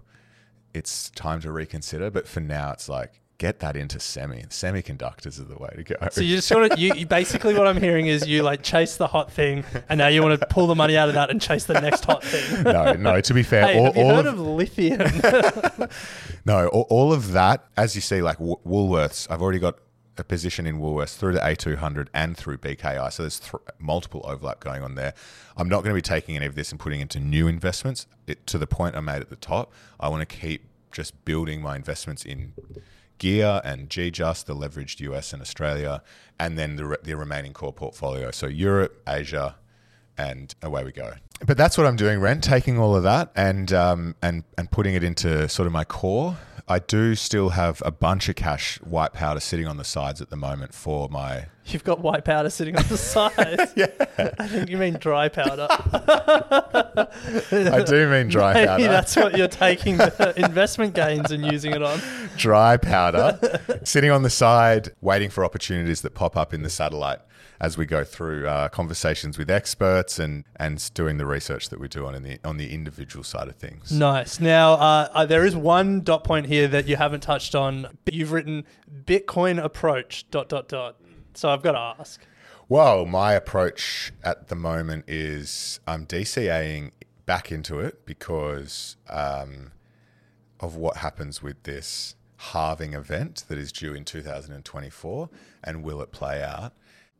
it's 0.74 1.10
time 1.12 1.42
to 1.42 1.52
reconsider. 1.52 2.10
But 2.10 2.28
for 2.28 2.40
now, 2.40 2.72
it's 2.72 2.88
like 2.88 3.22
get 3.44 3.60
that 3.60 3.76
into 3.76 4.00
semi. 4.00 4.44
Semiconductors 4.44 5.38
are 5.38 5.44
the 5.44 5.58
way 5.58 5.70
to 5.76 5.84
go. 5.84 5.96
So 6.12 6.22
you 6.22 6.38
just 6.38 6.48
sort 6.48 6.72
of 6.72 6.80
you, 6.80 6.94
you 6.94 7.06
basically 7.06 7.54
what 7.54 7.68
I'm 7.68 7.76
hearing 7.76 8.08
is 8.08 8.26
you 8.26 8.42
like 8.42 8.64
chase 8.64 8.96
the 8.96 9.08
hot 9.08 9.34
thing, 9.34 9.66
and 9.90 9.98
now 9.98 10.08
you 10.08 10.24
want 10.24 10.40
to 10.40 10.48
pull 10.48 10.66
the 10.66 10.76
money 10.76 10.96
out 10.96 11.10
of 11.10 11.16
that 11.16 11.30
and 11.30 11.42
chase 11.42 11.66
the 11.66 11.74
next 11.82 12.06
hot 12.06 12.24
thing. 12.24 12.64
no, 12.74 12.94
no. 12.94 13.20
To 13.20 13.34
be 13.34 13.44
fair, 13.44 13.68
Hey, 13.68 13.80
all, 13.80 13.86
have 13.88 13.98
you 13.98 14.02
all 14.04 14.16
heard 14.16 14.26
of, 14.28 14.40
of 14.40 14.48
lithium? 14.48 15.02
no, 16.46 16.70
all, 16.70 16.88
all 16.90 17.12
of 17.12 17.34
that, 17.34 17.66
as 17.76 17.96
you 17.96 18.02
see, 18.02 18.22
like 18.22 18.38
w- 18.38 18.56
Woolworths. 18.66 19.28
I've 19.30 19.42
already 19.42 19.60
got 19.60 19.78
a 20.18 20.24
position 20.24 20.66
in 20.66 20.80
Woolworths 20.80 21.18
through 21.18 21.34
the 21.34 21.40
A200 21.40 22.08
and 22.14 22.38
through 22.38 22.60
BKI. 22.60 23.12
So 23.12 23.24
there's 23.24 23.42
th- 23.42 23.62
multiple 23.78 24.22
overlap 24.24 24.62
going 24.62 24.84
on 24.84 24.96
there. 24.96 25.14
I'm 25.58 25.68
not 25.68 25.84
going 25.84 25.92
to 25.94 25.98
be 25.98 26.02
taking 26.02 26.38
any 26.38 26.46
of 26.46 26.56
this 26.56 26.72
and 26.72 26.80
putting 26.80 27.02
into 27.02 27.20
new 27.20 27.48
investments. 27.48 28.08
It, 28.26 28.48
to 28.48 28.58
the 28.58 28.68
point 28.68 28.96
I 28.96 29.02
made 29.02 29.22
at 29.22 29.30
the 29.30 29.36
top, 29.36 29.74
I 30.00 30.08
want 30.08 30.28
to 30.28 30.34
keep 30.34 30.64
just 30.94 31.26
building 31.26 31.62
my 31.62 31.76
investments 31.76 32.24
in 32.24 32.54
Gear 33.18 33.62
and 33.64 33.90
GGUS, 33.90 34.46
the 34.46 34.56
leveraged 34.56 35.00
US 35.02 35.34
and 35.34 35.42
Australia, 35.42 36.02
and 36.40 36.58
then 36.58 36.76
the, 36.76 36.86
re- 36.86 36.98
the 37.04 37.16
remaining 37.16 37.54
core 37.54 37.74
portfolio. 37.74 38.32
So 38.32 38.48
Europe, 38.48 39.02
Asia, 39.08 39.56
and 40.18 40.54
away 40.62 40.84
we 40.84 40.92
go. 40.92 41.14
But 41.46 41.58
that's 41.58 41.78
what 41.78 41.88
I'm 41.88 41.96
doing, 41.96 42.20
Ren, 42.20 42.42
taking 42.42 42.78
all 42.78 42.96
of 42.96 43.04
that 43.04 43.32
and 43.36 43.74
um, 43.74 44.16
and 44.22 44.44
and 44.58 44.70
putting 44.70 44.94
it 44.94 45.04
into 45.04 45.50
sort 45.50 45.68
of 45.68 45.74
my 45.74 45.84
core. 45.84 46.38
I 46.68 46.80
do 46.80 47.16
still 47.16 47.50
have 47.50 47.82
a 47.86 47.92
bunch 47.92 48.30
of 48.30 48.36
cash 48.36 48.78
white 48.82 49.12
powder 49.12 49.42
sitting 49.42 49.68
on 49.68 49.76
the 49.76 49.84
sides 49.84 50.22
at 50.22 50.30
the 50.30 50.38
moment 50.38 50.74
for 50.74 51.10
my. 51.10 51.48
You've 51.66 51.84
got 51.84 52.00
white 52.00 52.24
powder 52.24 52.50
sitting 52.50 52.78
on 52.78 52.88
the 52.88 52.98
sides. 52.98 53.74
yeah. 53.76 53.88
I 54.40 54.48
think 54.48 54.70
you 54.70 54.78
mean 54.78 54.94
dry 54.94 55.28
powder. 55.28 55.68
I 55.70 57.84
do 57.86 58.10
mean 58.10 58.30
dry 58.30 58.54
Maybe 58.54 58.68
powder. 58.68 58.84
that's 58.84 59.16
what 59.16 59.38
you're 59.38 59.48
taking 59.50 59.98
the 59.98 60.34
investment 60.38 60.94
gains 60.94 61.32
and 61.32 61.46
using 61.46 61.74
it 61.74 61.82
on. 61.82 62.00
dry 62.38 62.78
powder 62.78 63.40
sitting 63.84 64.12
on 64.12 64.24
the 64.24 64.30
side, 64.30 64.94
waiting 65.02 65.30
for 65.30 65.44
opportunities 65.44 66.02
that 66.02 66.14
pop 66.14 66.38
up 66.38 66.54
in 66.54 66.64
the 66.64 66.70
satellite 66.70 67.20
as 67.60 67.78
we 67.78 67.86
go 67.86 68.04
through 68.04 68.48
uh, 68.48 68.70
conversations 68.70 69.38
with 69.38 69.50
experts 69.50 70.20
and 70.20 70.44
and 70.58 70.92
doing 70.94 71.18
the 71.18 71.26
research 71.26 71.70
that 71.70 71.80
we 71.80 71.88
do 71.88 72.06
on 72.06 72.16
in 72.16 72.24
the 72.24 72.40
on 72.44 72.58
the 72.58 72.74
individual 72.74 73.24
side 73.24 73.48
of 73.48 73.56
things. 73.56 73.92
Nice. 73.92 74.40
Now, 74.40 74.74
uh, 74.74 75.10
uh, 75.14 75.26
there 75.26 75.46
is 75.46 75.56
one 75.56 76.02
dot 76.02 76.24
point 76.24 76.48
here 76.48 76.68
that 76.68 76.88
you 76.88 76.96
haven't 76.96 77.22
touched 77.22 77.56
on. 77.56 77.88
You've 78.12 78.32
written 78.32 78.66
Bitcoin 79.06 79.64
approach 79.64 80.30
dot 80.32 80.50
dot 80.50 80.68
dot. 80.68 80.98
So 81.34 81.50
I've 81.50 81.64
got 81.64 81.72
to 81.74 82.02
ask. 82.02 82.22
Well, 82.70 83.06
my 83.06 83.34
approach 83.34 84.14
at 84.24 84.48
the 84.48 84.56
moment 84.56 85.06
is 85.08 85.80
I'm 85.86 86.06
DCAing 86.06 86.92
back 87.26 87.52
into 87.52 87.80
it 87.80 88.06
because 88.06 88.98
um, 89.10 89.72
of 90.60 90.76
what 90.76 90.98
happens 90.98 91.42
with 91.42 91.64
this 91.64 92.16
halving 92.38 92.94
event 92.94 93.46
that 93.48 93.58
is 93.58 93.72
due 93.72 93.94
in 93.94 94.04
2024 94.04 95.30
and 95.64 95.84
will 95.84 96.02
it 96.02 96.12
play 96.12 96.44
out. 96.44 96.74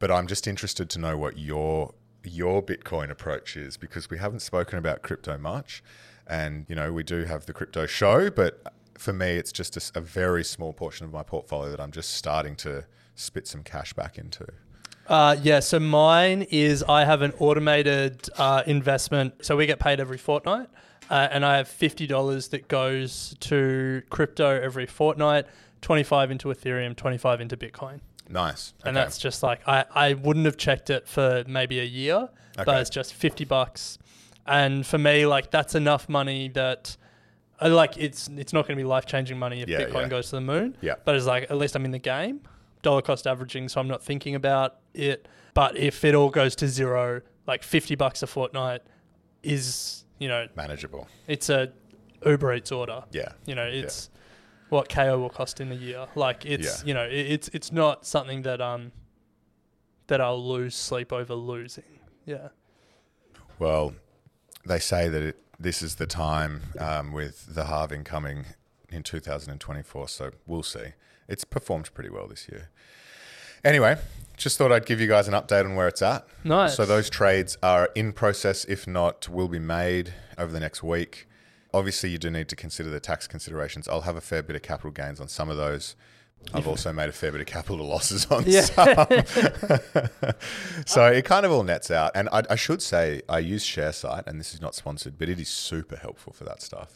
But 0.04 0.12
I'm 0.12 0.28
just 0.28 0.48
interested 0.48 0.90
to 0.90 1.00
know 1.00 1.16
what 1.16 1.38
your 1.38 1.94
your 2.26 2.62
Bitcoin 2.62 3.10
approach 3.10 3.56
is 3.56 3.78
because 3.78 4.10
we 4.10 4.18
haven't 4.18 4.42
spoken 4.42 4.78
about 4.78 5.02
crypto 5.02 5.38
much, 5.38 5.82
and 6.28 6.66
you 6.68 6.76
know 6.76 6.92
we 6.92 7.04
do 7.04 7.24
have 7.24 7.46
the 7.46 7.54
crypto 7.54 7.86
show, 7.86 8.30
but 8.30 8.74
for 8.98 9.14
me 9.14 9.38
it's 9.38 9.54
just 9.54 9.78
a 9.96 10.02
very 10.02 10.44
small 10.44 10.74
portion 10.74 11.06
of 11.06 11.14
my 11.14 11.24
portfolio 11.24 11.72
that 11.72 11.80
I'm 11.80 11.94
just 11.94 12.16
starting 12.16 12.58
to 12.58 12.84
spit 13.16 13.48
some 13.48 13.64
cash 13.64 13.94
back 13.94 14.18
into. 14.18 14.46
Uh, 15.08 15.38
yeah, 15.42 15.62
so 15.62 15.80
mine 15.80 16.48
is 16.52 16.84
I 16.84 17.06
have 17.06 17.22
an 17.22 17.32
automated 17.40 18.28
uh, 18.38 18.64
investment. 18.68 19.46
So 19.46 19.56
we 19.56 19.66
get 19.68 19.80
paid 19.80 20.02
every 20.02 20.18
fortnight, 20.18 20.68
uh, 21.10 21.30
and 21.32 21.46
I 21.46 21.56
have 21.56 21.70
fifty 21.70 22.08
dollars 22.08 22.50
that 22.50 22.68
goes 22.68 23.38
to 23.40 24.04
crypto 24.10 24.50
every 24.50 24.86
fortnight. 24.86 25.46
Twenty 25.80 26.04
five 26.04 26.30
into 26.30 26.50
Ethereum, 26.50 26.94
twenty 26.94 27.18
five 27.18 27.40
into 27.40 27.56
Bitcoin, 27.56 28.02
Nice. 28.30 28.74
and 28.84 28.96
Okay. 28.98 29.04
that's 29.06 29.18
just 29.18 29.44
like 29.44 29.62
I 29.68 29.86
I 29.94 30.14
wouldn't 30.14 30.46
have 30.46 30.58
checked 30.58 30.90
it 30.90 31.08
for 31.08 31.44
maybe 31.48 31.80
a 31.80 31.84
year, 31.86 32.16
Okay. 32.58 32.64
but 32.66 32.82
it's 32.82 32.90
just 32.90 33.14
fifty 33.14 33.46
bucks, 33.46 33.98
and 34.48 34.86
for 34.86 34.98
me 34.98 35.26
like 35.26 35.52
that's 35.52 35.76
enough 35.76 36.08
money 36.10 36.50
that. 36.50 36.98
I 37.60 37.68
like 37.68 37.98
it's 37.98 38.28
it's 38.36 38.52
not 38.52 38.68
going 38.68 38.78
to 38.78 38.84
be 38.84 38.88
life 38.88 39.06
changing 39.06 39.40
money 39.40 39.62
if 39.62 39.70
Yeah, 39.70 39.82
Bitcoin 39.82 40.02
yeah. 40.02 40.08
goes 40.10 40.26
to 40.32 40.36
the 40.36 40.42
moon. 40.42 40.76
Yeah. 40.82 40.96
But 41.06 41.16
it's 41.16 41.26
like 41.26 41.44
at 41.50 41.58
least 41.58 41.76
I'm 41.76 41.86
in 41.86 41.92
the 41.92 42.00
game. 42.00 42.42
Dollar 42.82 43.02
cost 43.02 43.26
averaging, 43.26 43.70
so 43.70 43.80
I'm 43.80 43.88
not 43.88 44.04
thinking 44.04 44.36
about 44.36 44.80
it. 44.94 45.28
But 45.54 45.78
if 45.78 46.04
it 46.04 46.14
all 46.14 46.30
goes 46.30 46.56
to 46.58 46.68
zero, 46.68 47.22
like 47.48 47.64
fifty 47.64 47.96
bucks 47.96 48.22
a 48.22 48.28
fortnight 48.28 48.82
is 49.44 50.04
you 50.20 50.28
know 50.28 50.48
manageable. 50.56 51.08
it's 51.28 51.50
a 51.50 51.72
Uber 52.26 52.54
Eats 52.56 52.72
order. 52.72 53.04
Yeah. 53.12 53.32
You 53.46 53.56
know 53.56 53.66
it's 53.66 54.10
what 54.74 54.90
KO 54.90 55.20
will 55.20 55.30
cost 55.30 55.62
in 55.62 55.72
a 55.72 55.76
year. 55.76 56.08
Like 56.16 56.46
it's 56.46 56.80
Yeah. 56.82 56.88
you 56.88 56.94
know 56.94 57.04
it, 57.06 57.14
it's 57.36 57.48
it's 57.50 57.72
not 57.72 58.06
something 58.06 58.42
that 58.42 58.60
um 58.60 58.92
that 60.08 60.20
I'll 60.20 60.44
lose 60.44 60.76
sleep 60.76 61.14
over 61.14 61.36
losing. 61.36 62.00
Yeah. 62.26 62.50
Well, 63.60 63.94
they 64.66 64.80
say 64.80 65.08
that 65.10 65.22
it, 65.22 65.38
this 65.60 65.82
is 65.82 65.96
the 65.96 66.08
time 66.08 66.62
um, 66.80 67.14
with 67.14 67.54
the 67.56 67.66
halving 67.66 68.04
coming 68.04 68.46
in 68.90 69.04
2024, 69.04 70.08
so 70.08 70.32
we'll 70.46 70.64
see. 70.64 70.94
It's 71.30 71.46
performed 71.46 71.94
pretty 71.94 72.10
well 72.10 72.28
this 72.28 72.50
year. 72.50 72.70
Anyway, 73.64 73.96
just 74.36 74.58
thought 74.58 74.72
I'd 74.74 74.86
give 74.86 75.00
you 75.00 75.08
guys 75.08 75.28
an 75.30 75.34
update 75.34 75.64
on 75.64 75.76
where 75.76 75.88
it's 75.88 76.02
at. 76.02 76.28
Nice. 76.44 76.76
So 76.76 76.86
those 76.86 77.10
trades 77.10 77.58
are 77.64 77.90
in 77.96 78.12
process, 78.12 78.66
if 78.66 78.86
not, 78.88 79.30
will 79.30 79.48
be 79.48 79.60
made 79.60 80.14
over 80.38 80.52
the 80.52 80.60
next 80.60 80.84
week. 80.84 81.28
Obviously, 81.74 82.10
you 82.12 82.18
do 82.18 82.30
need 82.30 82.48
to 82.50 82.56
consider 82.56 82.90
the 82.90 83.00
tax 83.00 83.28
considerations. 83.28 83.88
I'll 83.88 84.02
have 84.02 84.16
a 84.16 84.22
fair 84.22 84.44
bit 84.44 84.56
of 84.56 84.62
capital 84.62 84.92
gains 84.92 85.20
on 85.20 85.28
some 85.28 85.50
of 85.50 85.58
those. 85.58 85.96
I've 86.54 86.68
also 86.68 86.92
made 86.92 87.08
a 87.08 87.14
fair 87.14 87.32
bit 87.32 87.40
of 87.42 87.48
capital 87.48 87.86
losses 87.88 88.26
on 88.30 88.44
Yeah. 88.46 88.62
some. 88.62 89.08
so 90.86 91.06
it 91.08 91.24
kind 91.26 91.46
of 91.46 91.52
all 91.52 91.64
nets 91.64 91.90
out. 91.90 92.12
And 92.16 92.30
I, 92.32 92.44
I 92.50 92.56
should 92.56 92.82
say, 92.82 93.22
I 93.30 93.40
use 93.40 93.64
Sharesight, 93.66 94.28
and 94.28 94.40
this 94.40 94.54
is 94.54 94.62
not 94.62 94.76
sponsored, 94.76 95.18
but 95.18 95.30
it 95.30 95.40
is 95.40 95.48
super 95.50 95.96
helpful 95.96 96.34
for 96.34 96.44
that 96.44 96.62
stuff. 96.62 96.92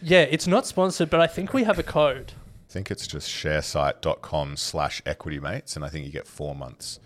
Yeah, 0.00 0.22
it's 0.22 0.46
not 0.46 0.66
sponsored, 0.66 1.10
but 1.10 1.20
I 1.20 1.26
think 1.26 1.52
we 1.52 1.64
have 1.64 1.78
a 1.78 1.82
code. 1.82 2.32
I 2.68 2.72
think 2.72 2.90
it's 2.90 3.06
just 3.06 3.28
sharesight.com 3.30 4.56
slash 4.56 5.02
equity 5.06 5.40
mates, 5.40 5.76
and 5.76 5.84
I 5.84 5.88
think 5.88 6.06
you 6.06 6.12
get 6.12 6.26
four 6.26 6.54
months 6.54 6.98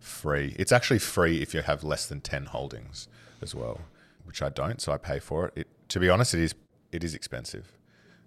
free. 0.00 0.54
It's 0.58 0.72
actually 0.72 0.98
free 1.00 1.42
if 1.42 1.52
you 1.54 1.62
have 1.62 1.82
less 1.84 2.06
than 2.06 2.20
10 2.20 2.46
holdings 2.46 3.08
as 3.42 3.54
well, 3.54 3.80
which 4.24 4.42
I 4.42 4.48
don't, 4.48 4.80
so 4.80 4.92
I 4.92 4.98
pay 4.98 5.18
for 5.18 5.46
it. 5.48 5.52
it 5.56 5.66
to 5.90 6.00
be 6.00 6.08
honest, 6.08 6.34
it 6.34 6.40
is 6.40 6.54
it 6.92 7.04
is 7.04 7.14
expensive. 7.14 7.72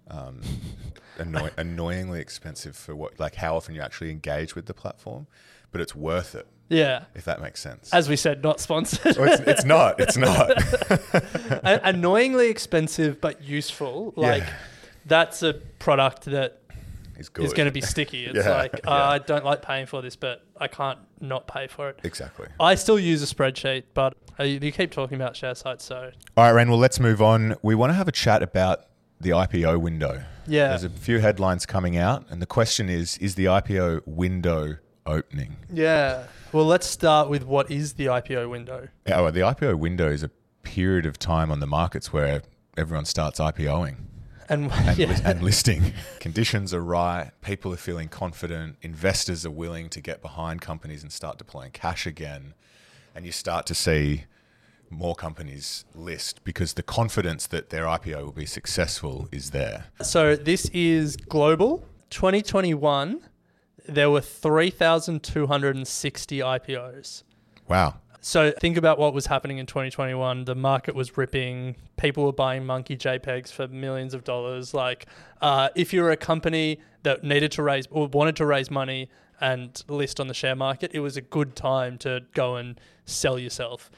Um, 0.08 0.40
annoy- 1.18 1.52
annoyingly 1.56 2.20
expensive 2.20 2.76
for 2.76 2.96
what 2.96 3.18
like 3.20 3.36
how 3.36 3.56
often 3.56 3.74
you 3.74 3.80
actually 3.80 4.10
engage 4.10 4.54
with 4.54 4.66
the 4.66 4.74
platform, 4.74 5.26
but 5.70 5.80
it's 5.80 5.94
worth 5.94 6.34
it 6.34 6.46
Yeah. 6.68 7.04
if 7.14 7.24
that 7.26 7.40
makes 7.40 7.60
sense. 7.60 7.92
As 7.92 8.08
we 8.08 8.16
said, 8.16 8.42
not 8.42 8.58
sponsored. 8.60 9.16
Well, 9.16 9.32
it's, 9.32 9.40
it's 9.42 9.64
not. 9.64 10.00
It's 10.00 10.16
not. 10.16 10.50
Annoyingly 11.84 12.48
expensive 12.48 13.20
but 13.20 13.42
useful. 13.42 14.12
Like 14.16 14.42
Yeah. 14.42 14.52
that's 15.06 15.42
a 15.42 15.54
product 15.78 16.24
that 16.24 16.59
It's 17.20 17.28
good. 17.28 17.44
is 17.44 17.52
going 17.52 17.66
to 17.66 17.72
be 17.72 17.80
sticky. 17.80 18.26
It's 18.30 18.44
Yeah, 18.44 18.50
like 18.50 18.74
uh, 18.74 18.78
yeah. 18.86 19.08
I 19.10 19.18
don't 19.18 19.44
like 19.44 19.62
paying 19.62 19.86
for 19.86 20.02
this, 20.02 20.16
but 20.16 20.42
I 20.58 20.66
can't 20.66 20.98
not 21.20 21.46
pay 21.46 21.66
for 21.68 21.90
it. 21.90 22.00
exactly. 22.02 22.48
I 22.58 22.74
still 22.74 22.98
use 22.98 23.22
a 23.22 23.32
spreadsheet, 23.32 23.84
but 23.94 24.14
you 24.40 24.58
you 24.60 24.72
keep 24.72 24.90
talking 24.90 25.14
about 25.16 25.34
Sharesights, 25.34 25.82
so 25.82 26.10
All 26.36 26.44
right, 26.44 26.52
Ren. 26.52 26.68
Well, 26.70 26.78
let's 26.78 26.98
move 26.98 27.22
on. 27.22 27.56
We 27.62 27.74
want 27.74 27.90
to 27.90 27.94
have 27.94 28.08
a 28.08 28.12
chat 28.12 28.42
about 28.42 28.86
the 29.20 29.30
IPO 29.30 29.80
window. 29.80 30.24
Yeah. 30.46 30.68
There's 30.68 30.84
a 30.84 30.90
few 30.90 31.18
headlines 31.20 31.66
coming 31.66 31.96
out, 31.96 32.24
and 32.30 32.40
the 32.42 32.46
question 32.46 32.88
is 32.88 33.18
is 33.18 33.34
the 33.36 33.44
IPO 33.44 34.02
window 34.06 34.78
opening? 35.06 35.56
Yeah. 35.72 36.24
Well, 36.52 36.64
let's 36.64 36.86
start 36.86 37.28
with 37.28 37.44
what 37.44 37.70
is 37.70 37.92
the 37.94 38.06
IPO 38.06 38.50
window. 38.50 38.88
Yeah, 39.06 39.20
well, 39.20 39.30
the 39.32 39.40
IPO 39.40 39.78
window 39.78 40.10
is 40.10 40.22
a 40.22 40.30
period 40.62 41.06
of 41.06 41.18
time 41.18 41.50
on 41.50 41.60
the 41.60 41.66
markets 41.66 42.12
where 42.12 42.42
everyone 42.76 43.04
starts 43.04 43.38
IPOing 43.38 43.96
And, 44.50 44.70
and, 44.72 44.98
yeah. 44.98 45.18
and 45.24 45.42
listing. 45.42 45.94
Conditions 46.20 46.74
are 46.74 46.82
right, 46.82 47.30
people 47.40 47.72
are 47.72 47.78
feeling 47.78 48.08
confident, 48.08 48.76
investors 48.82 49.46
are 49.46 49.50
willing 49.50 49.88
to 49.90 50.00
get 50.00 50.20
behind 50.20 50.60
companies 50.60 51.02
and 51.02 51.10
start 51.10 51.38
deploying 51.38 51.70
cash 51.70 52.06
again. 52.06 52.52
And 53.14 53.24
you 53.24 53.32
start 53.32 53.64
to 53.66 53.74
see 53.74 54.24
more 54.90 55.14
companies 55.14 55.86
list 55.94 56.44
because 56.44 56.74
the 56.74 56.82
confidence 56.82 57.46
that 57.46 57.70
their 57.70 57.84
IPO 57.84 58.24
will 58.24 58.32
be 58.32 58.44
successful 58.44 59.28
is 59.32 59.52
there. 59.52 59.86
So 60.02 60.36
this 60.36 60.66
is 60.74 61.16
global. 61.16 61.82
2021, 62.10 63.22
there 63.88 64.10
were 64.10 64.20
3,260 64.20 66.38
IPOs. 66.38 67.22
Wow. 67.68 67.94
So 68.22 68.50
think 68.50 68.76
about 68.76 68.98
what 68.98 69.14
was 69.14 69.26
happening 69.26 69.58
in 69.58 69.66
2021. 69.66 70.44
The 70.44 70.54
market 70.54 70.94
was 70.94 71.16
ripping. 71.16 71.76
People 71.96 72.24
were 72.26 72.32
buying 72.32 72.66
monkey 72.66 72.96
JPEGs 72.96 73.50
for 73.50 73.66
millions 73.68 74.12
of 74.12 74.24
dollars. 74.24 74.74
Like, 74.74 75.06
uh, 75.40 75.70
if 75.74 75.94
you 75.94 76.02
were 76.02 76.10
a 76.10 76.18
company 76.18 76.80
that 77.02 77.24
needed 77.24 77.50
to 77.52 77.62
raise 77.62 77.86
or 77.90 78.08
wanted 78.08 78.36
to 78.36 78.46
raise 78.46 78.70
money 78.70 79.08
and 79.40 79.82
list 79.88 80.20
on 80.20 80.28
the 80.28 80.34
share 80.34 80.54
market, 80.54 80.90
it 80.92 81.00
was 81.00 81.16
a 81.16 81.22
good 81.22 81.56
time 81.56 81.96
to 81.98 82.20
go 82.34 82.56
and 82.56 82.78
sell 83.06 83.38
yourself. 83.38 83.90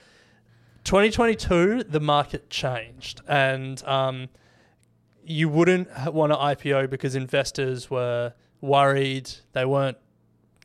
2022, 0.84 1.84
the 1.84 2.00
market 2.00 2.48
changed, 2.48 3.20
and 3.28 3.82
um, 3.84 4.28
you 5.24 5.48
wouldn't 5.48 5.88
want 6.12 6.32
to 6.32 6.36
IPO 6.36 6.90
because 6.90 7.14
investors 7.14 7.90
were 7.90 8.34
worried 8.60 9.30
they 9.52 9.64
weren't 9.64 9.98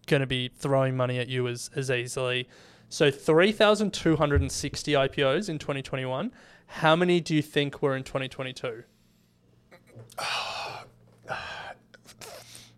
going 0.06 0.22
to 0.22 0.28
be 0.28 0.48
throwing 0.48 0.96
money 0.96 1.20
at 1.20 1.28
you 1.28 1.48
as, 1.48 1.70
as 1.76 1.90
easily. 1.90 2.48
So 2.90 3.12
3,260 3.12 4.92
IPOs 4.94 5.50
in 5.50 5.60
2021. 5.60 6.32
How 6.68 6.96
many 6.96 7.20
do 7.20 7.36
you 7.36 7.42
think 7.42 7.82
were 7.82 7.96
in 7.96 8.04
2022? 8.04 8.84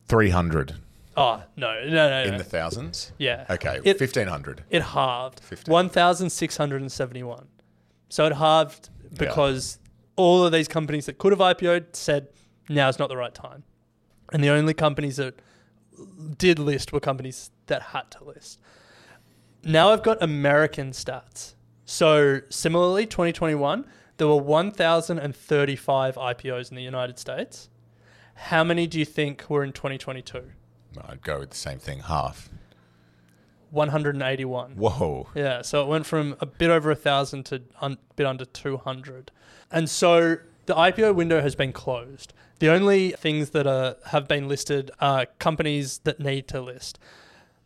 300 0.08 0.76
Oh, 1.18 1.44
no, 1.58 1.84
no, 1.86 1.90
no. 2.10 2.24
in 2.24 2.32
no. 2.32 2.38
the 2.38 2.44
thousands? 2.46 3.12
yeah. 3.18 3.46
Okay, 3.50 3.80
It- 3.84 4.00
1500. 4.00 4.64
It 4.70 4.82
halved. 4.82 5.42
15. 5.42 5.72
1,671. 5.72 7.48
So 8.08 8.26
it 8.26 8.34
halved 8.34 8.90
because 9.18 9.80
all 10.16 10.46
of 10.46 10.52
these 10.54 10.68
companies 10.70 11.08
that 11.08 11.18
could 11.18 11.34
have 11.34 11.40
IPO'd 11.40 11.96
said 11.96 12.30
now's 12.70 12.98
not 13.00 13.10
the 13.10 13.18
right 13.18 13.34
time. 13.36 13.64
And 14.32 14.42
the 14.44 14.50
only 14.50 14.74
companies 14.74 15.18
that 15.18 15.40
did 16.38 16.58
list 16.58 16.94
were 16.94 17.00
companies 17.02 17.52
that 17.68 17.82
had 17.82 18.10
to 18.12 18.24
list. 18.24 18.60
Now 19.64 19.90
I've 19.90 20.04
got 20.04 20.22
American 20.22 20.92
stats. 20.92 21.54
So 21.86 22.42
similarly, 22.50 23.06
2021, 23.06 23.86
there 24.18 24.28
were 24.28 24.36
1,035 24.36 26.16
IPOs 26.16 26.70
in 26.70 26.76
the 26.76 26.84
United 26.84 27.18
States. 27.18 27.70
How 28.36 28.64
many 28.64 28.88
do 28.88 29.00
you 29.00 29.06
think 29.06 29.50
were 29.50 29.64
in 29.64 29.74
2022? 29.74 30.44
I'd 31.08 31.22
go 31.22 31.40
with 31.40 31.52
the 31.52 31.58
same 31.58 31.80
thing, 31.80 32.00
half. 32.00 32.50
181. 33.72 34.72
Whoa. 34.72 35.28
Yeah, 35.36 35.62
so 35.62 35.84
it 35.84 35.88
went 35.88 36.06
from 36.06 36.36
a 36.40 36.46
bit 36.46 36.70
over 36.70 36.92
a 36.92 36.96
thousand 36.96 37.46
to 37.48 37.62
a 37.82 37.98
bit 38.16 38.26
under 38.26 38.46
200. 38.46 39.32
And 39.72 39.90
so 39.90 40.38
the 40.66 40.74
IPO 40.76 41.16
window 41.16 41.42
has 41.42 41.56
been 41.56 41.74
closed. 41.74 42.34
The 42.60 42.70
only 42.70 43.12
things 43.12 43.52
that 43.52 43.68
are, 43.68 43.96
have 44.08 44.28
been 44.28 44.48
listed 44.48 44.92
are 45.00 45.26
companies 45.38 46.00
that 46.04 46.20
need 46.20 46.48
to 46.50 46.62
list. 46.62 47.00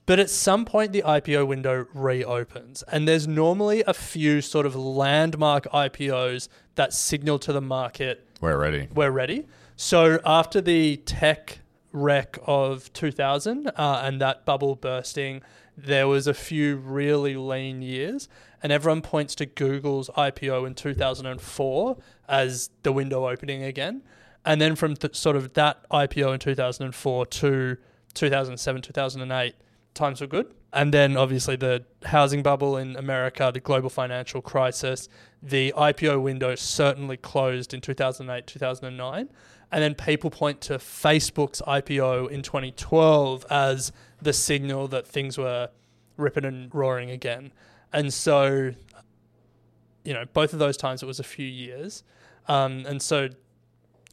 But 0.06 0.20
at 0.20 0.30
some 0.30 0.66
point, 0.66 0.92
the 0.92 1.02
IPO 1.02 1.48
window 1.48 1.86
reopens, 1.94 2.84
and 2.92 3.08
there's 3.08 3.26
normally 3.28 3.84
a 3.88 3.94
few 3.94 4.42
sort 4.42 4.66
of 4.66 4.76
landmark 4.76 5.64
IPOs 5.72 6.50
that 6.76 6.92
signal 6.94 7.40
to 7.40 7.54
the 7.54 7.62
market 7.62 8.28
We're 8.42 8.58
ready. 8.58 8.90
we're 8.94 9.12
ready. 9.12 9.48
So 9.78 10.20
after 10.26 10.60
the 10.60 10.98
tech 10.98 11.60
wreck 11.94 12.38
of 12.46 12.92
2000 12.94 13.68
uh, 13.68 14.02
and 14.04 14.20
that 14.20 14.46
bubble 14.46 14.76
bursting, 14.76 15.42
there 15.78 16.08
was 16.08 16.28
a 16.28 16.34
few 16.34 16.76
really 16.76 17.36
lean 17.38 17.82
years, 17.82 18.28
and 18.62 18.72
everyone 18.74 19.02
points 19.02 19.36
to 19.36 19.46
Google's 19.46 20.10
IPO 20.18 20.68
in 20.68 20.74
2004 20.76 21.98
as 22.28 22.70
the 22.84 22.92
window 22.92 23.28
opening 23.30 23.64
again. 23.64 24.02
And 24.46 24.60
then 24.60 24.76
from 24.76 24.96
th- 24.96 25.16
sort 25.16 25.38
of 25.38 25.54
that 25.54 25.90
IPO 25.90 26.34
in 26.34 26.40
2004 26.40 27.26
to 27.26 27.78
2007, 28.14 28.82
2008, 28.82 29.56
times 29.94 30.22
were 30.22 30.28
good. 30.28 30.54
And 30.72 30.94
then 30.94 31.16
obviously 31.16 31.56
the 31.56 31.86
housing 32.06 32.42
bubble 32.42 32.78
in 32.78 32.96
America, 32.96 33.52
the 33.54 33.60
global 33.60 33.90
financial 33.90 34.42
crisis, 34.42 35.08
the 35.42 35.74
IPO 35.78 36.22
window 36.22 36.56
certainly 36.56 37.18
closed 37.18 37.74
in 37.74 37.82
2008, 37.82 38.48
2009. 38.48 39.30
And 39.72 39.84
then 39.84 39.96
people 39.96 40.30
point 40.30 40.62
to 40.62 40.76
Facebook's 40.76 41.62
IPO 41.68 42.30
in 42.30 42.42
2012 42.42 43.46
as 43.50 43.92
the 44.22 44.34
signal 44.34 44.88
that 44.90 45.08
things 45.08 45.38
were 45.38 45.70
ripping 46.18 46.46
and 46.46 46.74
roaring 46.74 47.12
again. 47.12 47.52
And 47.92 48.14
so, 48.14 48.72
you 50.04 50.14
know, 50.14 50.26
both 50.34 50.54
of 50.54 50.60
those 50.60 50.78
times 50.78 51.04
it 51.04 51.06
was 51.06 51.20
a 51.20 51.24
few 51.24 51.48
years. 51.48 52.04
Um, 52.48 52.86
and 52.88 53.02
so 53.02 53.30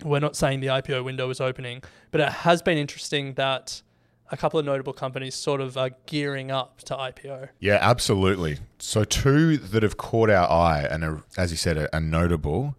we're 0.04 0.20
not 0.20 0.36
saying 0.36 0.60
the 0.60 0.68
IPO 0.68 1.04
window 1.04 1.28
is 1.30 1.40
opening, 1.40 1.82
but 2.10 2.20
it 2.20 2.28
has 2.28 2.62
been 2.62 2.78
interesting 2.78 3.34
that 3.34 3.82
a 4.30 4.36
couple 4.36 4.60
of 4.60 4.66
notable 4.66 4.92
companies 4.92 5.34
sort 5.34 5.60
of 5.60 5.76
are 5.76 5.90
gearing 6.06 6.50
up 6.50 6.80
to 6.82 6.94
IPO. 6.94 7.48
Yeah, 7.58 7.78
absolutely. 7.80 8.58
So 8.78 9.04
two 9.04 9.56
that 9.56 9.82
have 9.82 9.96
caught 9.96 10.30
our 10.30 10.48
eye 10.50 10.86
and 10.88 11.04
are, 11.04 11.22
as 11.36 11.50
you 11.50 11.56
said, 11.56 11.76
are, 11.76 11.88
are 11.92 12.00
notable, 12.00 12.76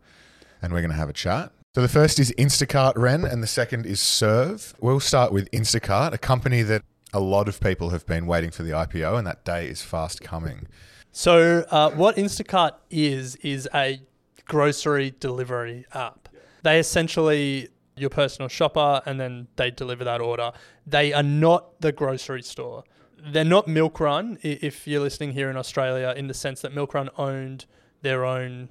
and 0.62 0.72
we're 0.74 0.82
going 0.82 0.92
to 0.92 0.98
have 0.98 1.10
a 1.10 1.14
chat. 1.14 1.52
So 1.76 1.82
the 1.82 1.88
first 1.88 2.20
is 2.20 2.34
Instacart 2.38 2.94
Ren, 2.96 3.24
and 3.24 3.42
the 3.42 3.48
second 3.48 3.86
is 3.86 4.02
Serve. 4.02 4.74
We'll 4.80 5.00
start 5.00 5.32
with 5.32 5.50
Instacart, 5.52 6.14
a 6.14 6.18
company 6.18 6.64
that 6.64 6.84
a 7.14 7.20
lot 7.20 7.48
of 7.48 7.60
people 7.60 7.90
have 7.90 8.06
been 8.06 8.26
waiting 8.26 8.52
for 8.52 8.64
the 8.64 8.72
IPO, 8.72 9.18
and 9.18 9.28
that 9.28 9.44
day 9.46 9.68
is 9.68 9.82
fast 9.82 10.22
coming. 10.22 10.68
So, 11.12 11.66
uh, 11.70 11.92
what 11.92 12.16
Instacart 12.16 12.72
is, 12.90 13.36
is 13.38 13.68
a 13.74 14.02
grocery 14.46 15.14
delivery 15.20 15.86
app. 15.94 16.30
They 16.64 16.80
essentially 16.80 17.70
your 18.02 18.10
personal 18.10 18.50
shopper 18.50 19.02
and 19.06 19.20
then 19.20 19.48
they 19.56 19.72
deliver 19.72 20.04
that 20.04 20.20
order. 20.20 20.52
They 20.86 21.14
are 21.14 21.24
not 21.24 21.80
the 21.82 21.92
grocery 21.92 22.42
store. 22.42 22.84
They're 23.24 23.46
not 23.46 23.68
MilkRun, 23.68 24.40
if 24.42 24.88
you're 24.88 25.02
listening 25.02 25.34
here 25.34 25.50
in 25.52 25.56
Australia, 25.56 26.14
in 26.18 26.26
the 26.26 26.34
sense 26.34 26.62
that 26.62 26.74
MilkRun 26.74 27.10
owned 27.18 27.66
their 28.02 28.26
own 28.26 28.70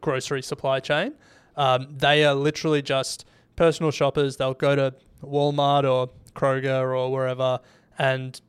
grocery 0.00 0.42
supply 0.42 0.78
chain. 0.78 1.14
Um, 1.56 1.88
they 1.90 2.24
are 2.24 2.34
literally 2.34 2.80
just 2.80 3.24
personal 3.56 3.90
shoppers. 3.90 4.36
They'll 4.36 4.54
go 4.54 4.76
to 4.76 4.94
Walmart 5.24 5.82
or 5.82 6.10
Kroger 6.34 6.96
or 6.96 7.10
wherever 7.10 7.58
and 7.98 8.40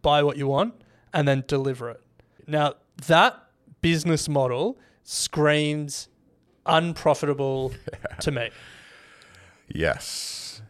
buy 0.00 0.22
what 0.22 0.38
you 0.38 0.46
want 0.46 0.74
and 1.12 1.28
then 1.28 1.44
deliver 1.46 1.90
it. 1.90 2.00
Now, 2.46 2.74
that 3.06 3.38
business 3.82 4.30
model 4.30 4.78
screams 5.02 6.08
unprofitable 6.64 7.74
to 8.20 8.30
me. 8.30 8.48
Yes. 9.68 10.62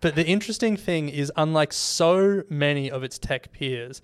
But 0.00 0.16
the 0.16 0.26
interesting 0.26 0.76
thing 0.76 1.08
is, 1.08 1.30
unlike 1.36 1.72
so 1.72 2.42
many 2.48 2.90
of 2.90 3.04
its 3.04 3.18
tech 3.18 3.52
peers, 3.52 4.02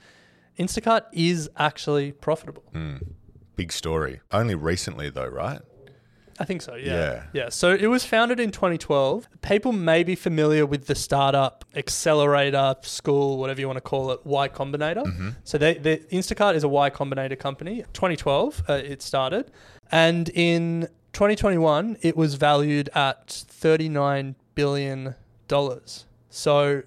Instacart 0.59 1.03
is 1.13 1.51
actually 1.57 2.13
profitable. 2.13 2.65
Big 3.57 3.73
story. 3.73 4.21
Only 4.31 4.55
recently, 4.55 5.11
though, 5.11 5.27
right? 5.27 5.61
I 6.41 6.45
think 6.45 6.63
so, 6.63 6.77
yeah. 6.77 6.93
Yeah. 6.93 7.23
Yeah. 7.33 7.49
So 7.49 7.73
it 7.73 7.89
was 7.89 8.05
founded 8.05 8.39
in 8.39 8.53
2012. 8.53 9.29
People 9.43 9.73
may 9.73 10.05
be 10.05 10.15
familiar 10.15 10.65
with 10.65 10.87
the 10.87 10.95
startup 10.95 11.65
accelerator 11.75 12.77
school, 12.83 13.39
whatever 13.39 13.61
you 13.61 13.67
want 13.67 13.79
to 13.79 13.81
call 13.83 14.13
it, 14.13 14.25
Y 14.25 14.49
Combinator. 14.49 15.35
So 15.43 15.59
they, 15.59 15.75
they, 15.75 15.97
Instacart 15.97 16.55
is 16.55 16.63
a 16.63 16.69
Y 16.69 16.91
Combinator 16.91 17.37
company. 17.37 17.83
2012, 17.93 18.63
uh, 18.69 18.73
it 18.75 19.03
started. 19.03 19.51
And 19.91 20.29
in 20.29 20.89
2021, 21.19 21.97
it 22.01 22.17
was 22.17 22.37
valued 22.37 22.89
at 22.95 23.27
$39 23.27 24.37
billion. 24.55 25.17
So 26.31 26.83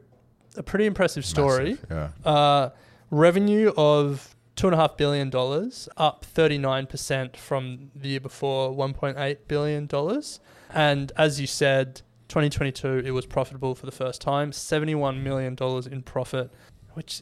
a 0.55 0.63
pretty 0.63 0.85
impressive 0.85 1.25
story. 1.25 1.71
Massive, 1.71 1.85
Yeah. 1.91 2.31
Uh, 2.31 2.69
revenue 3.09 3.73
of 3.75 4.33
two 4.55 4.67
and 4.67 4.73
a 4.73 4.77
half 4.77 4.95
billion 4.95 5.29
dollars, 5.29 5.89
up 5.97 6.23
thirty 6.23 6.57
nine 6.57 6.85
percent 6.85 7.35
from 7.35 7.91
the 7.93 8.07
year 8.07 8.19
before, 8.21 8.71
one 8.73 8.93
point 8.93 9.17
eight 9.17 9.49
billion 9.49 9.85
dollars. 9.87 10.39
And 10.73 11.11
as 11.17 11.41
you 11.41 11.47
said, 11.47 12.01
twenty 12.29 12.49
twenty 12.49 12.71
two 12.71 12.99
it 13.05 13.11
was 13.11 13.25
profitable 13.25 13.75
for 13.75 13.85
the 13.85 13.91
first 13.91 14.21
time, 14.21 14.53
seventy 14.53 14.95
one 14.95 15.23
million 15.25 15.55
dollars 15.55 15.87
in 15.87 16.03
profit, 16.03 16.49
which 16.93 17.21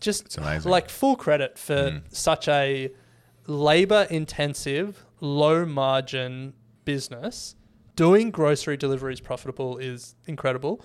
just 0.00 0.36
like 0.64 0.88
full 0.90 1.14
credit 1.14 1.56
for 1.56 1.74
Mm. 1.74 2.02
such 2.12 2.48
a 2.48 2.90
labor 3.46 4.06
intensive, 4.10 5.04
low 5.22 5.64
margin 5.64 6.52
business. 6.84 7.54
doing 7.94 8.30
grocery 8.30 8.76
deliveries 8.76 9.20
profitable 9.20 9.78
is 9.78 10.16
incredible. 10.26 10.84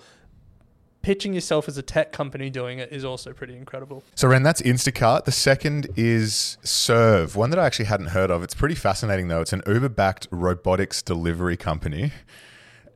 Pitching 1.00 1.32
yourself 1.32 1.66
as 1.66 1.78
a 1.78 1.82
tech 1.82 2.12
company 2.12 2.50
doing 2.50 2.78
it 2.78 2.92
is 2.92 3.04
also 3.04 3.32
pretty 3.32 3.56
incredible. 3.56 4.02
So, 4.14 4.28
Ren, 4.28 4.42
that's 4.42 4.60
Instacart. 4.62 5.24
The 5.24 5.32
second 5.32 5.88
is 5.96 6.58
Serve, 6.62 7.34
one 7.34 7.50
that 7.50 7.58
I 7.58 7.66
actually 7.66 7.86
hadn't 7.86 8.08
heard 8.08 8.30
of. 8.30 8.42
It's 8.42 8.54
pretty 8.54 8.74
fascinating, 8.74 9.28
though. 9.28 9.40
It's 9.40 9.52
an 9.52 9.62
Uber 9.66 9.88
backed 9.88 10.28
robotics 10.30 11.02
delivery 11.02 11.56
company 11.56 12.12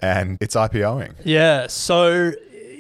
and 0.02 0.37
it's 0.40 0.55
IPOing. 0.55 1.14
Yeah, 1.24 1.68
so 1.68 2.33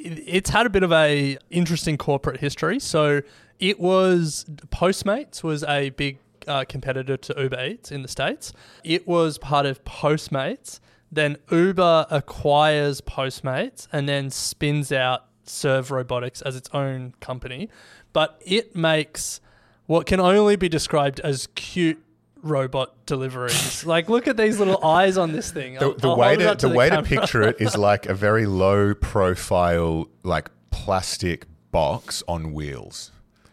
it's 0.04 0.50
had 0.50 0.66
a 0.66 0.70
bit 0.70 0.82
of 0.82 0.92
a 0.92 1.38
interesting 1.50 1.96
corporate 1.96 2.40
history. 2.40 2.78
So 2.80 3.22
it 3.60 3.78
was 3.78 4.44
Postmates 4.68 5.42
was 5.42 5.62
a 5.64 5.90
big 5.90 6.18
uh, 6.46 6.64
competitor 6.68 7.16
to 7.16 7.34
Uber 7.38 7.64
Eats 7.64 7.92
in 7.92 8.02
the 8.02 8.08
states. 8.08 8.52
It 8.84 9.06
was 9.06 9.38
part 9.38 9.66
of 9.66 9.84
Postmates. 9.84 10.80
Then 11.10 11.36
Uber 11.50 12.06
acquires 12.10 13.00
Postmates 13.00 13.86
and 13.92 14.08
then 14.08 14.30
spins 14.30 14.92
out 14.92 15.26
Serve 15.44 15.90
Robotics 15.90 16.40
as 16.42 16.56
its 16.56 16.68
own 16.72 17.14
company. 17.20 17.68
But 18.12 18.40
it 18.44 18.76
makes 18.76 19.40
what 19.86 20.06
can 20.06 20.20
only 20.20 20.56
be 20.56 20.68
described 20.68 21.20
as 21.20 21.48
cute 21.54 22.02
robot 22.42 23.06
deliveries. 23.06 23.84
like, 23.86 24.08
look 24.08 24.26
at 24.28 24.36
these 24.36 24.58
little 24.58 24.84
eyes 24.84 25.16
on 25.16 25.32
this 25.32 25.50
thing. 25.50 25.74
The, 25.74 25.94
the 25.94 26.14
way 26.14 26.36
to 26.36 26.44
the, 26.44 26.68
the 26.68 26.74
way 26.74 26.90
to 26.90 27.02
picture 27.02 27.42
it 27.42 27.56
is 27.60 27.76
like 27.90 28.06
a 28.06 28.14
very 28.14 28.46
low 28.46 28.94
profile, 28.94 30.08
like 30.22 30.50
plastic 30.70 31.46
box 31.70 32.22
on 32.28 32.52
wheels. 32.52 33.12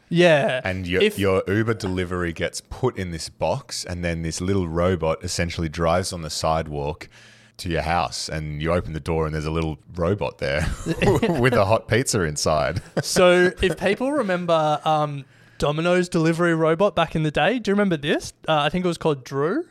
Yeah, 0.09 0.61
And 0.63 0.87
your, 0.87 1.01
If- 1.01 1.19
your 1.19 1.43
Uber 1.47 1.75
delivery 1.75 2.33
gets 2.33 2.61
put 2.61 2.97
in 2.97 3.11
this 3.11 3.29
box, 3.29 3.85
and 3.85 4.03
then 4.03 4.21
this 4.23 4.41
little 4.41 4.67
robot 4.67 5.23
essentially 5.23 5.69
drives 5.69 6.11
on 6.11 6.21
the 6.23 6.29
sidewalk 6.29 7.07
to 7.57 7.69
your 7.69 7.81
house. 7.83 8.27
And 8.29 8.61
you 8.61 8.73
open 8.73 8.93
the 8.93 8.99
door, 8.99 9.25
and 9.25 9.33
there's 9.35 9.45
a 9.45 9.51
little 9.51 9.77
robot 9.95 10.39
there 10.39 10.67
with 11.39 11.53
a 11.53 11.65
hot 11.65 11.87
pizza 11.87 12.21
inside. 12.21 12.81
so 13.03 13.51
if 13.61 13.79
people 13.79 14.11
remember 14.11 14.81
um, 14.83 15.25
Domino's 15.59 16.09
delivery 16.09 16.55
robot 16.55 16.95
back 16.95 17.15
in 17.15 17.23
the 17.23 17.31
day, 17.31 17.59
do 17.59 17.69
you 17.69 17.73
remember 17.73 17.97
this? 17.97 18.33
Uh, 18.47 18.61
I 18.61 18.69
think 18.69 18.85
it 18.85 18.87
was 18.87 18.97
called 18.97 19.23
DRU. 19.23 19.65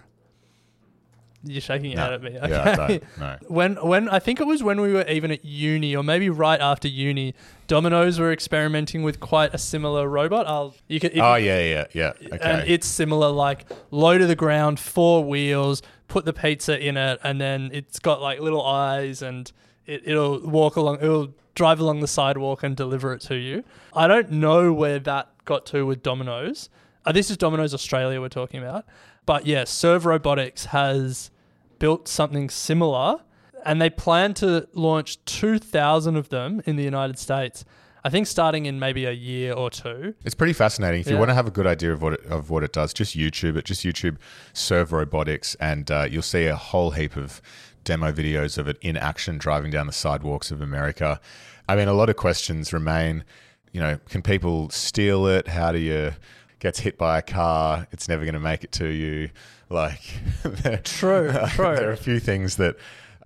You're 1.45 1.61
shaking 1.61 1.91
your 1.93 1.97
No. 1.99 2.03
head 2.05 2.13
at 2.15 2.23
me. 2.23 2.37
Okay. 2.37 2.51
Yeah, 2.51 2.63
I 2.71 2.75
don't, 2.75 3.05
no. 3.19 3.37
When 3.49 3.75
when 3.77 4.09
I 4.09 4.19
think 4.19 4.41
it 4.41 4.47
was 4.47 4.63
when 4.63 4.81
we 4.81 4.93
were 4.93 5.07
even 5.09 5.31
at 5.31 5.45
uni 5.45 5.95
or 5.95 6.03
maybe 6.03 6.29
right 6.31 6.61
after 6.61 6.89
uni, 6.89 7.35
Domino's 7.69 8.19
were 8.19 8.33
experimenting 8.33 9.03
with 9.05 9.21
quite 9.21 9.55
a 9.55 9.59
similar 9.59 10.09
robot. 10.09 10.47
I'll 10.49 10.75
you 10.89 10.99
can 10.99 11.13
Oh, 11.21 11.37
yeah, 11.37 11.61
yeah, 11.61 11.85
yeah. 11.93 12.13
Okay. 12.27 12.39
and 12.43 12.69
it's 12.69 12.87
similar 12.89 13.31
like 13.31 13.67
low 13.91 14.19
to 14.19 14.27
the 14.27 14.35
ground, 14.35 14.81
four 14.81 15.25
wheels, 15.25 15.81
put 16.09 16.25
the 16.25 16.33
pizza 16.33 16.79
in 16.79 16.97
it, 16.97 17.21
and 17.23 17.41
then 17.41 17.71
it's 17.73 17.99
got 18.01 18.21
like 18.21 18.41
little 18.41 18.65
eyes 18.67 19.23
and 19.23 19.53
it, 19.87 20.03
it'll 20.07 20.41
walk 20.41 20.75
along, 20.77 20.97
it'll 21.01 21.33
drive 21.55 21.79
along 21.81 22.01
the 22.01 22.09
sidewalk 22.09 22.63
and 22.65 22.77
deliver 22.77 23.13
it 23.13 23.21
to 23.23 23.37
you. 23.37 23.63
I 23.95 24.07
don't 24.09 24.31
know 24.33 24.73
where 24.73 24.99
that 24.99 25.29
got 25.45 25.67
to 25.67 25.87
with 25.87 26.03
Domino's. 26.03 26.69
Uh, 27.07 27.13
this 27.13 27.31
is 27.31 27.37
Domino's 27.37 27.73
Australia 27.75 28.21
we're 28.21 28.29
talking 28.29 28.61
about. 28.61 28.85
But 29.29 29.45
yeah, 29.45 29.65
Serve 29.65 30.07
Robotics 30.07 30.65
has 30.65 31.31
built 31.79 32.09
something 32.09 32.49
similar 32.49 33.21
and 33.63 33.79
they 33.79 33.91
plan 33.91 34.33
to 34.35 34.67
launch 34.73 35.23
2,000 35.27 36.17
of 36.17 36.31
them 36.31 36.63
in 36.65 36.77
the 36.77 36.83
United 36.83 37.19
States. 37.19 37.67
I 38.03 38.09
think 38.09 38.27
starting 38.27 38.65
in 38.65 38.79
maybe 38.79 39.05
a 39.05 39.13
year 39.13 39.53
or 39.53 39.69
two. 39.69 40.15
It's 40.25 40.35
pretty 40.35 40.55
fascinating. 40.55 41.03
If 41.03 41.11
you 41.11 41.19
want 41.19 41.29
to 41.29 41.35
have 41.35 41.47
a 41.47 41.51
good 41.51 41.67
idea 41.67 41.93
of 41.93 42.01
what 42.01 42.15
it, 42.15 42.25
of 42.25 42.49
what 42.49 42.65
it 42.65 42.73
does, 42.73 42.95
just 42.95 43.15
YouTube 43.15 43.59
it. 43.59 43.67
Just 43.67 43.85
YouTube 43.85 44.17
Serve 44.55 44.93
Robotics, 44.93 45.57
and 45.57 45.91
uh, 45.91 46.07
you'll 46.11 46.23
see 46.23 46.47
a 46.47 46.57
whole 46.57 46.93
heap 46.93 47.15
of 47.15 47.43
demo 47.85 48.11
videos 48.11 48.57
of 48.57 48.67
it 48.67 48.79
in 48.81 48.97
action, 48.97 49.37
driving 49.37 49.71
down 49.71 49.87
the 49.87 49.93
sidewalks 49.93 50.51
of 50.51 50.63
America. 50.63 51.21
I 51.69 51.77
mean, 51.77 51.89
a 51.89 51.93
lot 51.93 52.09
of 52.09 52.17
questions 52.17 52.73
remain. 52.73 53.25
You 53.73 53.83
know, 53.83 53.99
can 54.09 54.23
people 54.23 54.71
steal 54.71 55.27
it? 55.27 55.49
How 55.49 55.71
do 55.71 55.79
you 55.79 56.15
gets 56.61 56.81
hit 56.81 56.99
by 56.99 57.19
a 57.19 57.23
car? 57.23 57.87
It's 57.93 58.09
never 58.09 58.25
going 58.25 58.35
to 58.35 58.41
make 58.41 58.65
it 58.65 58.73
to 58.73 58.87
you. 58.89 59.31
Like, 59.71 60.01
there- 60.43 60.79
True, 60.79 61.33
true. 61.49 61.75
there 61.77 61.89
are 61.91 61.93
a 61.93 61.97
few 61.97 62.21
things 62.21 62.57
that 62.57 62.77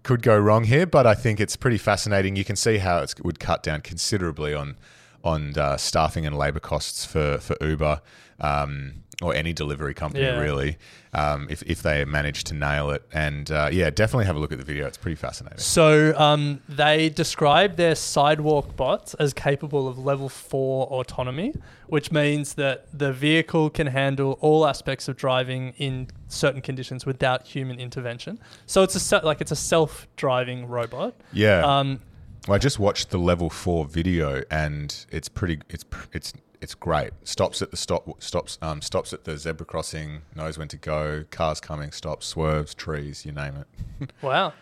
could 0.03 0.23
go 0.23 0.37
wrong 0.39 0.65
here, 0.65 0.87
but 0.87 1.07
I 1.07 1.15
think 1.15 1.39
it's 1.41 1.57
pretty 1.57 1.79
fascinating. 1.79 2.35
You 2.37 2.45
can 2.45 2.57
see 2.57 2.79
how 2.79 2.99
it 2.99 3.15
would 3.23 3.39
cut 3.39 3.63
down 3.63 3.81
considerably 3.83 4.53
on 4.55 4.77
on 5.25 5.57
uh, 5.57 5.77
staffing 5.77 6.27
and 6.27 6.37
labor 6.37 6.59
costs 6.59 7.05
for 7.05 7.39
for 7.39 7.57
Uber 7.65 8.01
um, 8.41 9.02
or 9.23 9.35
any 9.35 9.53
delivery 9.53 9.95
company, 9.95 10.25
Yeah. 10.25 10.41
really, 10.41 10.77
um, 11.15 11.47
if 11.51 11.63
if 11.63 11.83
they 11.83 12.05
manage 12.05 12.45
to 12.45 12.55
nail 12.55 12.91
it. 12.91 13.03
And 13.13 13.51
uh, 13.51 13.69
yeah, 13.73 13.91
definitely 13.91 14.25
have 14.27 14.37
a 14.37 14.39
look 14.39 14.53
at 14.53 14.59
the 14.59 14.65
video. 14.65 14.87
It's 14.87 14.99
pretty 14.99 15.15
fascinating. 15.17 15.59
So 15.59 16.15
um, 16.19 16.61
they 16.69 17.09
describe 17.09 17.77
their 17.77 17.95
sidewalk 17.95 18.77
bots 18.77 19.15
as 19.15 19.33
capable 19.33 19.87
of 19.89 19.99
level 19.99 20.29
four 20.29 20.87
autonomy, 20.89 21.55
which 21.87 22.11
means 22.13 22.55
that 22.55 22.87
the 22.99 23.13
vehicle 23.13 23.71
can 23.71 23.87
handle 23.89 24.39
all 24.41 24.67
aspects 24.67 25.09
of 25.09 25.17
driving 25.17 25.73
in 25.79 26.09
certain 26.29 26.61
conditions 26.61 27.07
without 27.07 27.47
human 27.47 27.79
intervention. 27.79 28.39
So 28.67 28.83
it's 28.83 28.95
a 28.95 29.01
se- 29.01 29.21
like 29.23 29.41
it's 29.41 29.53
a 29.53 29.57
self-driving 29.57 30.67
robot. 30.67 31.15
Yeah. 31.33 31.61
Um, 31.65 32.01
Well, 32.49 32.57
I 32.57 32.59
just 32.59 32.79
watched 32.81 33.11
the 33.11 33.19
level 33.19 33.51
four 33.51 33.85
video, 33.85 34.43
and 34.51 35.07
it's 35.13 35.29
pretty. 35.29 35.61
It's 35.69 35.85
it's 36.13 36.33
it's 36.63 36.75
great. 36.75 37.11
Stops 37.25 37.61
at 37.61 37.73
the 37.73 37.77
stop. 37.77 38.23
Stops. 38.23 38.57
Um, 38.63 38.81
stops 38.81 39.13
at 39.13 39.25
the 39.25 39.37
zebra 39.37 39.67
crossing. 39.67 40.23
Knows 40.37 40.57
when 40.57 40.69
to 40.69 40.77
go. 40.77 41.25
Cars 41.31 41.61
coming. 41.61 41.91
Stops. 41.91 42.27
Swerves. 42.27 42.73
Trees. 42.73 43.27
You 43.27 43.33
name 43.33 43.57
it. 44.01 44.13
wow. 44.23 44.53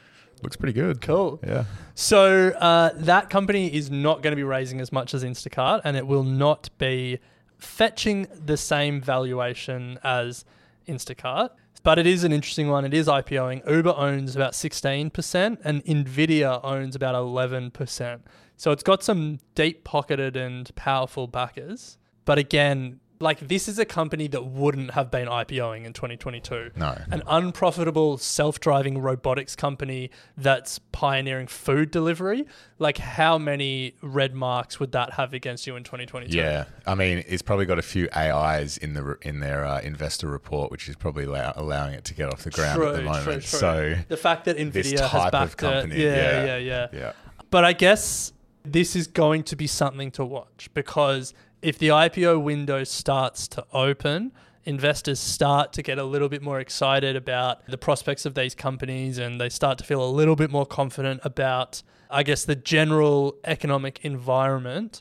Looks 0.42 0.56
pretty 0.56 0.72
good. 0.72 1.02
Cool. 1.02 1.38
Yeah. 1.46 1.64
So 1.94 2.48
uh, 2.48 2.90
that 2.94 3.28
company 3.28 3.72
is 3.72 3.90
not 3.90 4.22
going 4.22 4.32
to 4.32 4.36
be 4.36 4.42
raising 4.42 4.80
as 4.80 4.90
much 4.90 5.12
as 5.12 5.22
Instacart, 5.22 5.82
and 5.84 5.96
it 5.98 6.06
will 6.06 6.24
not 6.24 6.70
be 6.78 7.18
fetching 7.58 8.26
the 8.32 8.56
same 8.56 9.02
valuation 9.02 9.98
as 10.02 10.46
Instacart. 10.88 11.50
But 11.82 11.98
it 11.98 12.06
is 12.06 12.24
an 12.24 12.32
interesting 12.32 12.68
one. 12.68 12.86
It 12.86 12.94
is 12.94 13.06
IPOing. 13.06 13.70
Uber 13.70 13.94
owns 13.94 14.34
about 14.34 14.52
16%, 14.52 15.58
and 15.62 15.84
Nvidia 15.84 16.60
owns 16.64 16.96
about 16.96 17.14
11%. 17.14 18.20
So 18.61 18.73
it's 18.73 18.83
got 18.83 19.03
some 19.03 19.38
deep 19.55 19.85
pocketed 19.85 20.37
and 20.37 20.70
powerful 20.77 21.27
backers. 21.27 21.96
But 22.27 22.37
again, 22.37 23.01
like 23.18 23.49
this 23.49 23.68
is 23.68 23.79
a 23.79 23.87
company 23.87 24.29
that 24.29 24.44
wouldn't 24.44 24.90
have 24.90 25.11
been 25.11 25.29
IPOing 25.29 25.87
in 25.87 25.94
2022 25.94 26.73
No. 26.77 26.99
an 27.11 27.23
unprofitable 27.27 28.18
self-driving 28.18 28.99
robotics 28.99 29.57
company 29.57 30.11
that's 30.37 30.79
pioneering 30.79 31.46
food 31.46 31.90
delivery 31.90 32.46
like 32.79 32.99
how 32.99 33.38
many 33.38 33.94
red 34.03 34.35
marks 34.35 34.79
would 34.79 34.92
that 34.92 35.14
have 35.14 35.33
against 35.33 35.66
you 35.66 35.75
in 35.77 35.83
2022 35.83 36.37
Yeah, 36.37 36.64
I 36.87 36.94
mean, 36.94 37.25
it's 37.27 37.42
probably 37.42 37.64
got 37.64 37.79
a 37.79 37.83
few 37.83 38.11
AIs 38.14 38.77
in 38.77 38.92
the 38.92 39.16
in 39.23 39.40
their 39.40 39.64
uh, 39.64 39.81
investor 39.81 40.29
report, 40.29 40.70
which 40.70 40.87
is 40.87 40.96
probably 40.96 41.25
allow, 41.25 41.55
allowing 41.57 41.94
it 41.94 42.05
to 42.05 42.14
get 42.14 42.31
off 42.31 42.42
the 42.42 42.51
ground 42.51 42.83
at 42.83 42.92
the 42.92 43.03
moment. 43.03 43.25
true, 43.25 43.33
true. 43.33 43.40
So 43.40 43.94
the 44.09 44.18
fact 44.18 44.44
that 44.44 44.57
this 44.57 44.92
nvidia 44.92 45.01
has 45.01 45.11
type 45.11 45.27
of 45.27 45.33
backed 45.33 45.57
company, 45.57 45.96
it 45.96 46.14
yeah, 46.14 46.44
yeah 46.44 46.57
yeah 46.59 46.87
yeah, 46.92 47.12
but 47.51 47.64
i 47.64 47.73
guess 47.73 48.33
this 48.64 48.94
is 48.94 49.07
going 49.07 49.42
to 49.44 49.57
be 49.57 49.66
something 49.66 50.11
to 50.12 50.25
watch 50.25 50.68
because 50.75 51.33
if 51.62 51.79
the 51.79 51.88
ipo 51.88 52.40
window 52.42 52.85
starts 52.85 53.49
to 53.49 53.64
open 53.73 54.33
investors 54.64 55.18
start 55.18 55.73
to 55.73 55.83
get 55.83 55.99
a 55.99 56.05
little 56.05 56.29
bit 56.29 56.42
more 56.42 56.61
excited 56.61 57.16
about 57.16 57.64
the 57.66 57.79
prospects 57.79 58.27
of 58.27 58.35
these 58.35 58.55
companies 58.55 59.16
and 59.18 59.40
they 59.40 59.49
start 59.49 59.79
to 59.79 59.85
feel 59.85 60.05
a 60.05 60.11
little 60.11 60.37
bit 60.37 60.51
more 60.51 60.66
confident 60.66 61.20
about 61.25 61.83
i 62.11 62.23
guess 62.23 62.44
the 62.44 62.55
general 62.57 63.37
economic 63.44 63.99
environment 64.05 65.01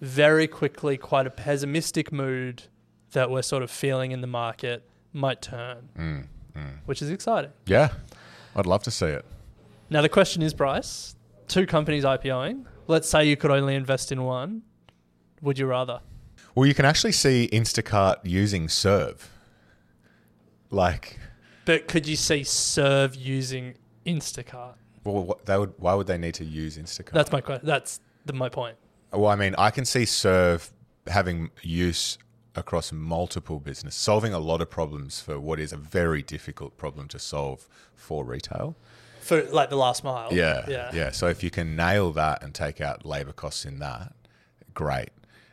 very 0.00 0.46
quickly 0.46 0.96
quite 0.96 1.26
a 1.26 1.30
pessimistic 1.30 2.12
mood 2.12 2.64
that 3.12 3.30
we're 3.30 3.42
sort 3.42 3.62
of 3.62 3.70
feeling 3.70 4.12
in 4.12 4.20
the 4.20 4.26
market 4.26 4.88
might 5.12 5.40
turn 5.42 5.88
Mm, 6.56 6.78
which 6.86 7.02
is 7.02 7.10
exciting 7.10 7.50
yeah, 7.66 7.88
I'd 8.54 8.66
love 8.66 8.82
to 8.84 8.90
see 8.90 9.06
it. 9.06 9.24
now 9.90 10.00
the 10.02 10.08
question 10.08 10.40
is, 10.42 10.54
Bryce, 10.54 11.14
two 11.48 11.66
companies 11.66 12.04
IPOing. 12.04 12.64
Let's 12.88 13.08
say 13.08 13.26
you 13.26 13.36
could 13.36 13.50
only 13.50 13.74
invest 13.74 14.12
in 14.12 14.22
one. 14.24 14.62
Would 15.42 15.58
you 15.58 15.66
rather? 15.66 16.00
Well, 16.54 16.66
you 16.66 16.74
can 16.74 16.84
actually 16.84 17.12
see 17.12 17.48
Instacart 17.52 18.16
using 18.24 18.68
Serve. 18.68 19.30
Like, 20.70 21.18
But 21.64 21.88
could 21.88 22.06
you 22.06 22.16
see 22.16 22.44
Serve 22.44 23.14
using 23.14 23.74
Instacart? 24.04 24.74
well, 25.04 25.24
what, 25.24 25.46
they 25.46 25.58
would. 25.58 25.74
Why 25.78 25.94
would 25.94 26.06
they 26.06 26.18
need 26.18 26.34
to 26.34 26.44
use 26.44 26.76
Instacart? 26.78 27.12
That's 27.12 27.30
my 27.32 27.40
question. 27.40 27.66
That's 27.66 28.00
the, 28.24 28.32
my 28.32 28.48
point. 28.48 28.76
Well, 29.12 29.30
I 29.30 29.36
mean, 29.36 29.54
I 29.56 29.70
can 29.70 29.84
see 29.84 30.04
Serve 30.04 30.72
having 31.06 31.50
use 31.62 32.18
across 32.56 32.90
multiple 32.90 33.60
business, 33.60 33.94
solving 33.94 34.32
a 34.32 34.38
lot 34.38 34.60
of 34.62 34.70
problems 34.70 35.20
for 35.20 35.38
what 35.38 35.60
is 35.60 35.72
a 35.72 35.76
very 35.76 36.22
difficult 36.22 36.76
problem 36.76 37.06
to 37.08 37.18
solve 37.18 37.68
for 37.94 38.24
retail. 38.24 38.76
For 39.26 39.42
like 39.44 39.70
the 39.70 39.76
last 39.76 40.04
mile. 40.04 40.32
Yeah, 40.32 40.64
Yeah. 40.68 40.90
yeah, 40.94 41.10
So 41.10 41.26
if 41.28 41.42
you 41.42 41.50
can 41.50 41.76
nail 41.76 42.12
that 42.12 42.42
and 42.42 42.54
take 42.54 42.80
out 42.80 43.04
labor 43.04 43.32
costs 43.32 43.64
in 43.64 43.78
that, 43.80 44.12
great. 44.74 45.10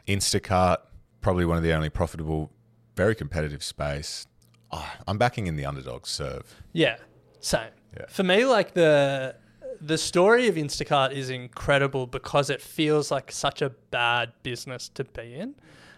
Instacart, 0.07 0.77
probably 1.21 1.45
one 1.45 1.57
of 1.57 1.63
the 1.63 1.73
only 1.73 1.89
profitable, 1.89 2.51
very 2.95 3.15
competitive 3.15 3.63
space. 3.63 4.27
Oh, 4.71 4.91
I'm 5.07 5.17
backing 5.17 5.47
in 5.47 5.55
the 5.55 5.65
underdog 5.65 6.05
serve. 6.05 6.55
Yeah. 6.73 6.97
Same. 7.39 7.69
Yeah. 7.97 8.05
For 8.09 8.23
me, 8.23 8.45
like 8.45 8.73
the 8.73 9.35
the 9.81 9.97
story 9.97 10.47
of 10.47 10.55
Instacart 10.55 11.11
is 11.11 11.29
incredible 11.29 12.07
because 12.07 12.49
it 12.49 12.61
feels 12.61 13.11
like 13.11 13.31
such 13.31 13.61
a 13.61 13.69
bad 13.91 14.31
business 14.43 14.87
to 14.89 15.03
be 15.03 15.33
in. 15.35 15.55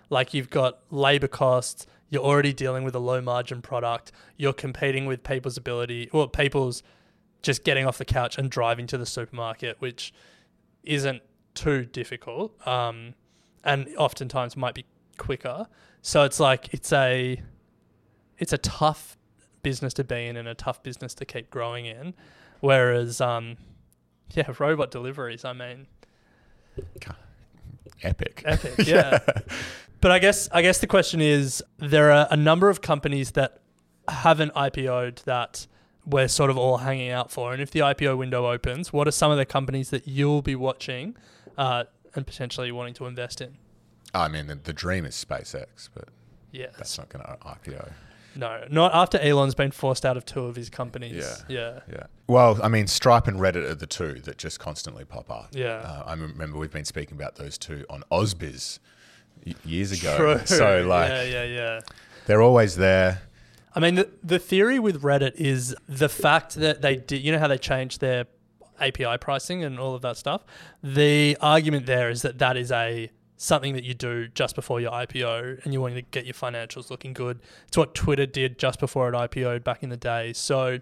Like 0.10 0.34
you've 0.34 0.50
got 0.50 0.80
labor 0.92 1.28
costs, 1.28 1.86
you're 2.10 2.24
already 2.24 2.52
dealing 2.54 2.84
with 2.84 2.96
a 2.96 3.00
low 3.00 3.22
margin 3.22 3.62
product, 3.62 4.12
you're 4.38 4.54
competing 4.54 5.06
with 5.06 5.24
people's 5.24 5.58
ability 5.58 6.10
or 6.12 6.28
people's 6.28 6.82
just 7.46 7.64
getting 7.64 7.86
off 7.86 7.98
the 7.98 8.06
couch 8.06 8.38
and 8.38 8.50
driving 8.50 8.88
to 8.88 8.98
the 8.98 9.06
supermarket, 9.06 9.78
which 9.80 10.14
isn't 10.84 11.22
too 11.54 11.86
difficult, 11.86 12.56
um, 12.68 13.14
and 13.64 13.88
oftentimes 13.98 14.58
might 14.58 14.74
be 14.74 14.86
quicker. 15.18 15.68
So 16.02 16.24
it's 16.24 16.40
like 16.40 16.74
it's 16.74 16.92
a 16.92 17.42
it's 18.38 18.52
a 18.54 18.58
tough 18.58 19.18
business 19.64 19.94
to 19.96 20.04
be 20.04 20.26
in 20.26 20.38
and 20.38 20.48
a 20.48 20.54
tough 20.54 20.84
business 20.84 21.14
to 21.16 21.26
keep 21.26 21.50
growing 21.50 21.86
in. 21.86 22.14
Whereas, 22.60 23.22
um, 23.22 23.58
yeah, 24.32 24.52
robot 24.60 24.92
deliveries. 24.92 25.46
I 25.46 25.54
mean, 25.54 25.88
Epic. 28.04 28.42
epic. 28.46 28.74
Yeah. 28.88 29.20
but 30.02 30.12
I 30.12 30.20
guess 30.20 30.50
I 30.52 30.62
guess 30.62 30.80
the 30.80 30.88
question 30.88 31.22
is 31.22 31.64
there 31.78 32.12
are 32.12 32.28
a 32.30 32.38
number 32.38 32.70
of 32.70 32.82
companies 32.82 33.32
that 33.32 33.60
haven't 34.08 34.54
IPO'd 34.54 35.24
that 35.26 35.68
we're 36.06 36.28
sort 36.28 36.50
of 36.50 36.58
all 36.58 36.78
hanging 36.78 37.10
out 37.10 37.32
for. 37.32 37.52
And 37.54 37.62
if 37.62 37.72
the 37.72 37.80
IPO 37.80 38.18
window 38.18 38.50
opens, 38.52 38.94
what 38.94 39.08
are 39.08 39.12
some 39.12 39.32
of 39.32 39.38
the 39.38 39.46
companies 39.46 39.90
that 39.90 40.08
you'll 40.08 40.42
be 40.42 40.56
watching 40.56 41.16
uh, 41.58 41.86
and 42.14 42.26
potentially 42.28 42.72
wanting 42.72 42.94
to 42.96 43.06
invest 43.06 43.42
in? 43.42 43.58
I 44.14 44.28
mean, 44.28 44.48
the, 44.48 44.56
the 44.56 44.74
dream 44.74 45.06
is 45.06 45.14
SpaceX, 45.16 45.90
but 45.94 46.10
Yes. 46.52 46.74
that's 46.78 46.98
not 46.98 47.10
going 47.10 47.26
to 47.26 47.38
IPO. 47.46 47.92
No, 48.38 48.66
not 48.70 48.94
after 48.94 49.18
Elon's 49.20 49.56
been 49.56 49.72
forced 49.72 50.06
out 50.06 50.18
of 50.18 50.26
two 50.26 50.46
of 50.46 50.56
his 50.56 50.70
companies. 50.70 51.16
Yeah. 51.16 51.36
Yeah. 51.48 51.80
Yeah. 51.90 52.04
Well, 52.28 52.60
I 52.62 52.68
mean, 52.68 52.88
Stripe 52.88 53.28
and 53.28 53.40
Reddit 53.40 53.64
are 53.70 53.76
the 53.76 53.88
two 53.88 54.16
that 54.22 54.38
just 54.38 54.60
constantly 54.60 55.06
pop 55.06 55.30
up. 55.32 55.50
Yeah. 55.54 55.76
Uh, 55.76 56.04
I 56.06 56.14
remember 56.14 56.58
we've 56.58 56.72
been 56.72 56.86
speaking 56.86 57.16
about 57.18 57.36
those 57.36 57.58
two 57.58 57.86
on 57.90 58.04
Ausbiz 58.12 58.80
years 59.64 59.92
ago. 59.92 60.18
True. 60.18 60.46
So, 60.46 60.86
like, 60.86 61.10
yeah, 61.10 61.24
yeah, 61.24 61.44
yeah. 61.44 61.80
they're 62.26 62.42
always 62.42 62.76
there. 62.76 63.22
I 63.76 63.82
mean, 63.82 63.96
the, 63.96 64.10
the 64.24 64.40
theory 64.40 64.80
with 64.80 65.02
Reddit 65.02 65.36
is 65.36 65.76
the 65.88 66.08
fact 66.08 66.56
that 66.56 66.82
they 66.82 66.96
did, 66.96 67.22
you 67.22 67.32
know, 67.34 67.40
how 67.40 67.50
they 67.50 67.58
changed 67.58 68.00
their 68.00 68.26
API 68.80 69.18
pricing 69.20 69.64
and 69.64 69.80
all 69.80 69.96
of 69.96 70.02
that 70.02 70.18
stuff. 70.18 70.46
The 70.82 71.38
argument 71.42 71.86
there 71.86 72.10
is 72.10 72.22
that 72.22 72.40
that 72.40 72.56
is 72.56 72.72
a 72.72 73.12
something 73.38 73.74
that 73.74 73.84
you 73.84 73.94
do 73.94 74.30
just 74.30 74.56
before 74.56 74.80
your 74.80 74.92
IPO 74.92 75.64
and 75.64 75.74
you 75.74 75.82
want 75.82 75.94
to 75.96 76.02
get 76.02 76.26
your 76.26 76.34
financials 76.34 76.90
looking 76.90 77.12
good. 77.12 77.42
It's 77.68 77.78
what 77.78 77.94
Twitter 77.94 78.26
did 78.26 78.58
just 78.58 78.80
before 78.80 79.10
it 79.10 79.14
IPO'd 79.14 79.64
back 79.64 79.84
in 79.84 79.90
the 79.90 79.98
day. 79.98 80.32
So, 80.32 80.80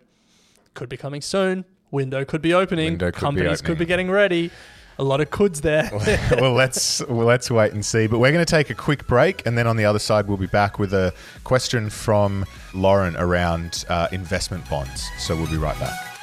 could 0.75 0.87
be 0.87 0.97
coming 0.97 1.21
soon. 1.21 1.65
Window 1.89 2.25
could 2.25 2.41
be 2.41 2.53
opening. 2.53 2.93
Window 2.93 3.11
could 3.11 3.15
be 3.15 3.21
Companies 3.21 3.61
could 3.61 3.77
be 3.77 3.85
getting 3.85 4.09
ready. 4.09 4.51
A 4.99 5.03
lot 5.03 5.21
of 5.21 5.31
coulds 5.31 5.61
there. 5.61 5.89
well, 6.39 6.53
let's 6.53 7.03
well, 7.07 7.25
let's 7.25 7.49
wait 7.49 7.73
and 7.73 7.83
see. 7.83 8.07
But 8.07 8.19
we're 8.19 8.31
going 8.31 8.45
to 8.45 8.51
take 8.51 8.69
a 8.69 8.75
quick 8.75 9.07
break, 9.07 9.45
and 9.45 9.57
then 9.57 9.65
on 9.65 9.77
the 9.77 9.85
other 9.85 9.99
side, 9.99 10.27
we'll 10.27 10.37
be 10.37 10.45
back 10.45 10.77
with 10.77 10.93
a 10.93 11.13
question 11.43 11.89
from 11.89 12.45
Lauren 12.73 13.15
around 13.17 13.85
uh, 13.89 14.07
investment 14.11 14.69
bonds. 14.69 15.07
So 15.17 15.35
we'll 15.35 15.49
be 15.49 15.57
right 15.57 15.79
back. 15.79 16.13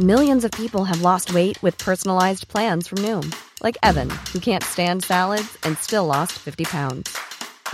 Millions 0.00 0.44
of 0.44 0.50
people 0.50 0.82
have 0.82 1.02
lost 1.02 1.32
weight 1.32 1.62
with 1.62 1.78
personalized 1.78 2.48
plans 2.48 2.88
from 2.88 2.98
Noom, 2.98 3.32
like 3.62 3.78
Evan, 3.80 4.10
who 4.32 4.40
can't 4.40 4.64
stand 4.64 5.04
salads 5.04 5.56
and 5.62 5.78
still 5.78 6.04
lost 6.04 6.32
50 6.32 6.64
pounds. 6.64 7.16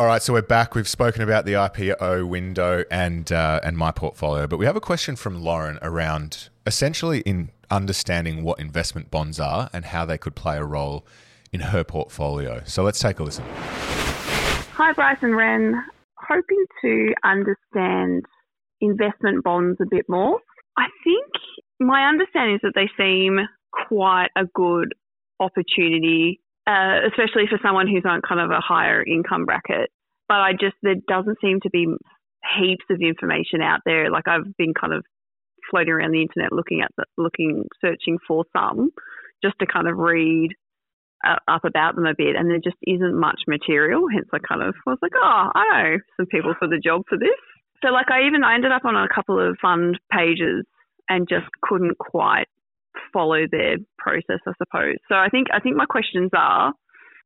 All 0.00 0.06
right, 0.06 0.22
so 0.22 0.32
we're 0.32 0.40
back. 0.40 0.74
We've 0.74 0.88
spoken 0.88 1.20
about 1.20 1.44
the 1.44 1.52
IPO 1.52 2.26
window 2.26 2.84
and 2.90 3.30
uh, 3.30 3.60
and 3.62 3.76
my 3.76 3.90
portfolio, 3.90 4.46
but 4.46 4.56
we 4.56 4.64
have 4.64 4.74
a 4.74 4.80
question 4.80 5.14
from 5.14 5.42
Lauren 5.42 5.78
around 5.82 6.48
essentially 6.64 7.20
in 7.26 7.50
understanding 7.70 8.42
what 8.42 8.58
investment 8.58 9.10
bonds 9.10 9.38
are 9.38 9.68
and 9.74 9.84
how 9.84 10.06
they 10.06 10.16
could 10.16 10.34
play 10.34 10.56
a 10.56 10.64
role 10.64 11.06
in 11.52 11.60
her 11.60 11.84
portfolio. 11.84 12.62
So 12.64 12.82
let's 12.82 12.98
take 12.98 13.18
a 13.18 13.22
listen. 13.22 13.44
Hi, 14.72 14.94
Bryce 14.94 15.18
and 15.20 15.36
Ren. 15.36 15.74
Hoping 16.16 16.64
to 16.80 17.12
understand 17.22 18.24
investment 18.80 19.44
bonds 19.44 19.76
a 19.82 19.86
bit 19.90 20.06
more. 20.08 20.40
I 20.78 20.86
think 21.04 21.26
my 21.78 22.08
understanding 22.08 22.54
is 22.54 22.62
that 22.62 22.72
they 22.74 22.88
seem 22.96 23.38
quite 23.86 24.30
a 24.34 24.46
good 24.54 24.94
opportunity, 25.40 26.40
uh, 26.66 27.00
especially 27.08 27.46
for 27.48 27.58
someone 27.62 27.86
who's 27.88 28.04
on 28.04 28.20
kind 28.26 28.40
of 28.40 28.50
a 28.50 28.60
higher 28.60 29.02
income 29.04 29.44
bracket. 29.44 29.90
But 30.28 30.38
I 30.38 30.52
just, 30.52 30.76
there 30.82 30.96
doesn't 31.08 31.38
seem 31.40 31.60
to 31.62 31.70
be 31.70 31.86
heaps 32.58 32.84
of 32.90 33.00
information 33.00 33.60
out 33.62 33.80
there. 33.84 34.10
Like 34.10 34.28
I've 34.28 34.56
been 34.56 34.74
kind 34.74 34.92
of 34.92 35.04
floating 35.70 35.92
around 35.92 36.12
the 36.12 36.22
internet 36.22 36.52
looking 36.52 36.80
at 36.82 36.90
the, 36.96 37.04
looking, 37.18 37.64
searching 37.80 38.18
for 38.26 38.44
some 38.56 38.90
just 39.42 39.54
to 39.60 39.66
kind 39.66 39.88
of 39.88 39.96
read 39.96 40.50
uh, 41.26 41.36
up 41.48 41.64
about 41.64 41.94
them 41.96 42.06
a 42.06 42.14
bit, 42.16 42.36
and 42.36 42.50
there 42.50 42.60
just 42.62 42.76
isn't 42.86 43.18
much 43.18 43.42
material. 43.46 44.06
Hence, 44.12 44.28
I 44.32 44.38
kind 44.38 44.62
of 44.62 44.74
was 44.86 44.98
like, 45.02 45.12
oh, 45.16 45.50
I 45.54 45.64
know 45.72 45.98
some 46.16 46.26
people 46.26 46.54
for 46.58 46.68
the 46.68 46.78
job 46.78 47.02
for 47.08 47.18
this. 47.18 47.28
So, 47.82 47.90
like, 47.90 48.10
I 48.10 48.26
even 48.26 48.44
I 48.44 48.54
ended 48.54 48.72
up 48.72 48.84
on 48.84 48.96
a 48.96 49.08
couple 49.12 49.38
of 49.38 49.56
fund 49.60 49.98
pages 50.12 50.64
and 51.08 51.28
just 51.28 51.46
couldn't 51.62 51.98
quite 51.98 52.46
follow 53.12 53.46
their 53.50 53.76
process, 53.98 54.40
I 54.46 54.52
suppose. 54.58 54.96
So, 55.08 55.14
I 55.14 55.28
think 55.28 55.48
I 55.52 55.60
think 55.60 55.76
my 55.76 55.86
questions 55.86 56.30
are 56.36 56.72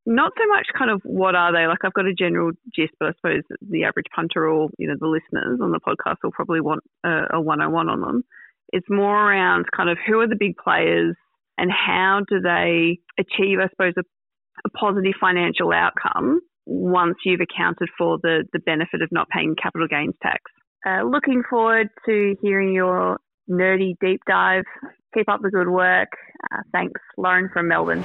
not 0.06 0.32
so 0.36 0.46
much 0.48 0.66
kind 0.76 0.90
of 0.90 1.00
what 1.04 1.34
are 1.34 1.52
they 1.52 1.66
like. 1.66 1.78
I've 1.84 1.94
got 1.94 2.06
a 2.06 2.14
general 2.14 2.52
gist, 2.74 2.92
but 3.00 3.08
I 3.08 3.12
suppose 3.16 3.42
the 3.62 3.84
average 3.84 4.06
punter 4.14 4.46
or 4.46 4.68
you 4.78 4.88
know 4.88 4.96
the 4.98 5.08
listeners 5.08 5.60
on 5.62 5.72
the 5.72 5.80
podcast 5.80 6.16
will 6.22 6.32
probably 6.32 6.60
want 6.60 6.82
a, 7.04 7.40
one-on-one 7.40 7.88
on 7.88 8.00
them. 8.00 8.24
It's 8.72 8.86
more 8.90 9.30
around 9.30 9.66
kind 9.74 9.88
of 9.88 9.98
who 10.06 10.20
are 10.20 10.28
the 10.28 10.36
big 10.38 10.56
players 10.56 11.16
and 11.58 11.70
how 11.70 12.22
do 12.28 12.40
they 12.40 12.98
achieve, 13.18 13.58
I 13.60 13.68
suppose, 13.68 13.94
a, 13.96 14.02
a 14.64 14.70
positive 14.70 15.14
financial 15.20 15.72
outcome 15.72 16.40
once 16.66 17.16
you've 17.24 17.40
accounted 17.40 17.88
for 17.96 18.18
the, 18.22 18.44
the 18.52 18.58
benefit 18.58 19.02
of 19.02 19.10
not 19.12 19.28
paying 19.28 19.54
capital 19.60 19.86
gains 19.86 20.14
tax. 20.22 20.40
Uh, 20.86 21.02
looking 21.02 21.42
forward 21.48 21.88
to 22.06 22.36
hearing 22.42 22.72
your 22.72 23.18
nerdy 23.48 23.96
deep 24.00 24.20
dive. 24.26 24.64
Keep 25.14 25.28
up 25.28 25.40
the 25.42 25.50
good 25.50 25.68
work. 25.68 26.08
Uh, 26.52 26.62
thanks, 26.72 27.00
Lauren 27.16 27.48
from 27.52 27.68
Melbourne. 27.68 28.04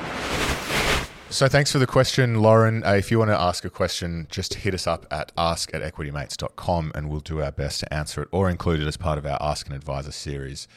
So 1.31 1.47
thanks 1.47 1.71
for 1.71 1.77
the 1.77 1.85
question, 1.85 2.41
Lauren. 2.41 2.83
Uh, 2.83 2.93
if 2.93 3.11
you 3.11 3.19
want 3.19 3.29
to 3.29 3.39
ask 3.39 3.63
a 3.63 3.69
question, 3.69 4.25
just 4.31 4.55
hit 4.55 4.73
us 4.73 4.87
up 4.87 5.05
at 5.11 5.31
ask 5.37 5.71
at 5.75 5.83
equitymates.com 5.83 6.91
and 6.95 7.07
we'll 7.07 7.19
do 7.19 7.39
our 7.41 7.51
best 7.51 7.81
to 7.81 7.93
answer 7.93 8.23
it 8.23 8.29
or 8.31 8.49
include 8.49 8.81
it 8.81 8.87
as 8.87 8.97
part 8.97 9.19
of 9.19 9.27
our 9.27 9.37
Ask 9.39 9.67
an 9.69 9.75
Advisor 9.75 10.11
series. 10.11 10.67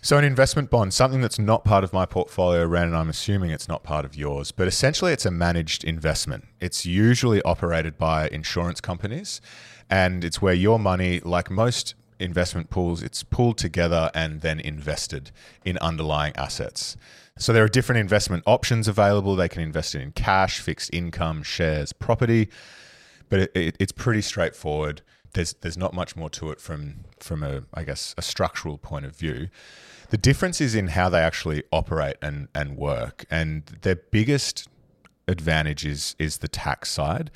So, 0.00 0.16
an 0.16 0.24
investment 0.24 0.68
bond, 0.68 0.94
something 0.94 1.20
that's 1.20 1.38
not 1.38 1.64
part 1.64 1.84
of 1.84 1.92
my 1.92 2.06
portfolio, 2.06 2.66
Ren, 2.66 2.88
and 2.88 2.96
I'm 2.96 3.08
assuming 3.08 3.50
it's 3.50 3.68
not 3.68 3.84
part 3.84 4.04
of 4.04 4.16
yours, 4.16 4.50
but 4.50 4.66
essentially 4.66 5.12
it's 5.12 5.26
a 5.26 5.30
managed 5.30 5.84
investment. 5.84 6.46
It's 6.60 6.84
usually 6.84 7.42
operated 7.42 7.98
by 7.98 8.28
insurance 8.28 8.80
companies, 8.80 9.40
and 9.90 10.24
it's 10.24 10.42
where 10.42 10.54
your 10.54 10.78
money, 10.78 11.20
like 11.20 11.50
most 11.50 11.94
investment 12.18 12.70
pools, 12.70 13.02
it's 13.02 13.22
pooled 13.22 13.58
together 13.58 14.10
and 14.14 14.40
then 14.40 14.60
invested 14.60 15.30
in 15.64 15.78
underlying 15.78 16.34
assets. 16.36 16.96
So, 17.38 17.52
there 17.52 17.62
are 17.62 17.68
different 17.68 18.00
investment 18.00 18.42
options 18.46 18.88
available. 18.88 19.36
They 19.36 19.48
can 19.48 19.62
invest 19.62 19.94
in 19.94 20.12
cash, 20.12 20.60
fixed 20.60 20.92
income, 20.92 21.42
shares, 21.42 21.92
property. 21.92 22.48
but 23.28 23.40
it, 23.40 23.52
it, 23.54 23.76
it's 23.78 23.92
pretty 23.92 24.22
straightforward. 24.22 25.02
There's 25.34 25.52
there's 25.60 25.76
not 25.76 25.94
much 25.94 26.16
more 26.16 26.30
to 26.30 26.50
it 26.50 26.60
from 26.60 27.04
from 27.20 27.42
a 27.42 27.62
I 27.74 27.84
guess 27.84 28.14
a 28.18 28.22
structural 28.22 28.78
point 28.78 29.04
of 29.04 29.14
view. 29.14 29.48
The 30.10 30.16
difference 30.16 30.60
is 30.60 30.74
in 30.74 30.88
how 30.88 31.08
they 31.10 31.20
actually 31.20 31.62
operate 31.70 32.16
and 32.22 32.48
and 32.54 32.76
work, 32.76 33.24
and 33.30 33.66
their 33.82 33.96
biggest 33.96 34.68
advantage 35.28 35.84
is 35.84 36.16
is 36.18 36.38
the 36.38 36.48
tax 36.48 36.90
side. 36.90 37.30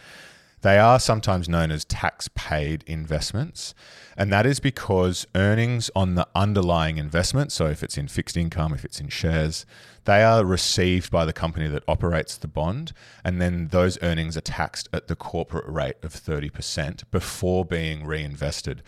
They 0.63 0.79
are 0.79 1.01
sometimes 1.01 1.49
known 1.49 1.71
as 1.71 1.85
tax 1.85 2.29
paid 2.35 2.85
investments. 2.87 3.75
And 4.17 4.33
that 4.33 4.47
is 4.47 4.61
because 4.61 5.27
earnings 5.35 5.91
on 5.95 6.15
the 6.15 6.27
underlying 6.35 6.99
investment, 6.99 7.51
so 7.51 7.67
if 7.67 7.83
it's 7.83 7.99
in 7.99 8.09
fixed 8.09 8.37
income, 8.37 8.73
if 8.73 8.85
it's 8.85 9.01
in 9.01 9.09
shares, 9.09 9.67
they 10.05 10.23
are 10.23 10.45
received 10.45 11.11
by 11.11 11.25
the 11.25 11.33
company 11.33 11.69
that 11.69 11.83
operates 11.89 12.37
the 12.37 12.49
bond. 12.49 12.93
And 13.25 13.41
then 13.41 13.69
those 13.69 13.99
earnings 14.03 14.37
are 14.37 14.43
taxed 14.43 14.89
at 14.93 15.09
the 15.09 15.17
corporate 15.17 15.67
rate 15.67 15.97
of 16.03 16.13
30% 16.13 17.11
before 17.11 17.65
being 17.65 18.05
reinvested. 18.05 18.83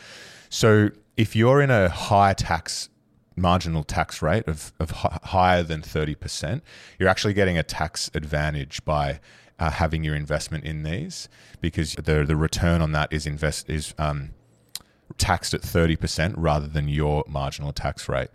So 0.48 0.90
if 1.16 1.34
you're 1.34 1.60
in 1.60 1.70
a 1.70 1.88
high 1.88 2.34
tax 2.34 2.88
marginal 3.36 3.82
tax 3.82 4.22
rate 4.22 4.46
of, 4.46 4.72
of 4.78 4.90
hi- 4.90 5.18
higher 5.24 5.62
than 5.64 5.82
30%, 5.82 6.60
you're 6.98 7.08
actually 7.08 7.34
getting 7.34 7.58
a 7.58 7.64
tax 7.64 8.10
advantage 8.14 8.84
by 8.84 9.18
uh, 9.58 9.70
having 9.70 10.04
your 10.04 10.14
investment 10.14 10.64
in 10.64 10.82
these 10.82 11.28
because 11.60 11.94
the 11.94 12.24
the 12.24 12.36
return 12.36 12.80
on 12.80 12.92
that 12.92 13.12
is 13.12 13.26
invest 13.26 13.68
is 13.70 13.94
um, 13.98 14.30
taxed 15.18 15.54
at 15.54 15.62
thirty 15.62 15.96
percent 15.96 16.36
rather 16.36 16.66
than 16.66 16.88
your 16.88 17.24
marginal 17.28 17.72
tax 17.72 18.08
rate. 18.08 18.30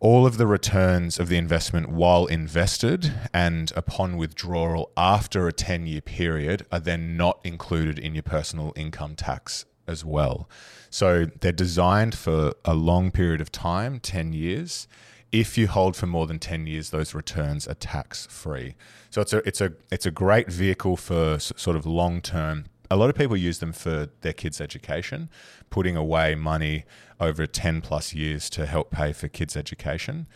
All 0.00 0.26
of 0.26 0.36
the 0.38 0.46
returns 0.46 1.18
of 1.18 1.28
the 1.28 1.36
investment 1.36 1.88
while 1.88 2.26
invested 2.26 3.12
and 3.34 3.72
upon 3.74 4.16
withdrawal 4.16 4.92
after 4.96 5.48
a 5.48 5.52
10 5.52 5.88
year 5.88 6.00
period 6.00 6.64
are 6.70 6.78
then 6.78 7.16
not 7.16 7.40
included 7.42 7.98
in 7.98 8.14
your 8.14 8.22
personal 8.22 8.72
income 8.76 9.16
tax 9.16 9.64
as 9.88 10.04
well. 10.04 10.48
So 10.88 11.26
they're 11.40 11.50
designed 11.50 12.14
for 12.16 12.52
a 12.64 12.74
long 12.74 13.10
period 13.10 13.40
of 13.40 13.50
time, 13.50 13.98
10 13.98 14.32
years, 14.32 14.86
if 15.32 15.58
you 15.58 15.68
hold 15.68 15.96
for 15.96 16.06
more 16.06 16.26
than 16.26 16.38
10 16.38 16.66
years, 16.66 16.90
those 16.90 17.14
returns 17.14 17.68
are 17.68 17.74
tax 17.74 18.26
free. 18.26 18.74
So 19.10 19.20
it's 19.20 19.32
a, 19.32 19.38
it's, 19.48 19.60
a, 19.60 19.72
it's 19.90 20.06
a 20.06 20.10
great 20.10 20.50
vehicle 20.50 20.96
for 20.96 21.38
sort 21.38 21.76
of 21.76 21.86
long 21.86 22.20
term. 22.20 22.66
A 22.90 22.96
lot 22.96 23.10
of 23.10 23.16
people 23.16 23.36
use 23.36 23.58
them 23.58 23.72
for 23.72 24.08
their 24.22 24.32
kids' 24.32 24.60
education, 24.60 25.28
putting 25.68 25.96
away 25.96 26.34
money 26.34 26.84
over 27.20 27.46
10 27.46 27.82
plus 27.82 28.14
years 28.14 28.48
to 28.50 28.64
help 28.64 28.90
pay 28.90 29.12
for 29.12 29.28
kids' 29.28 29.56
education. 29.56 30.26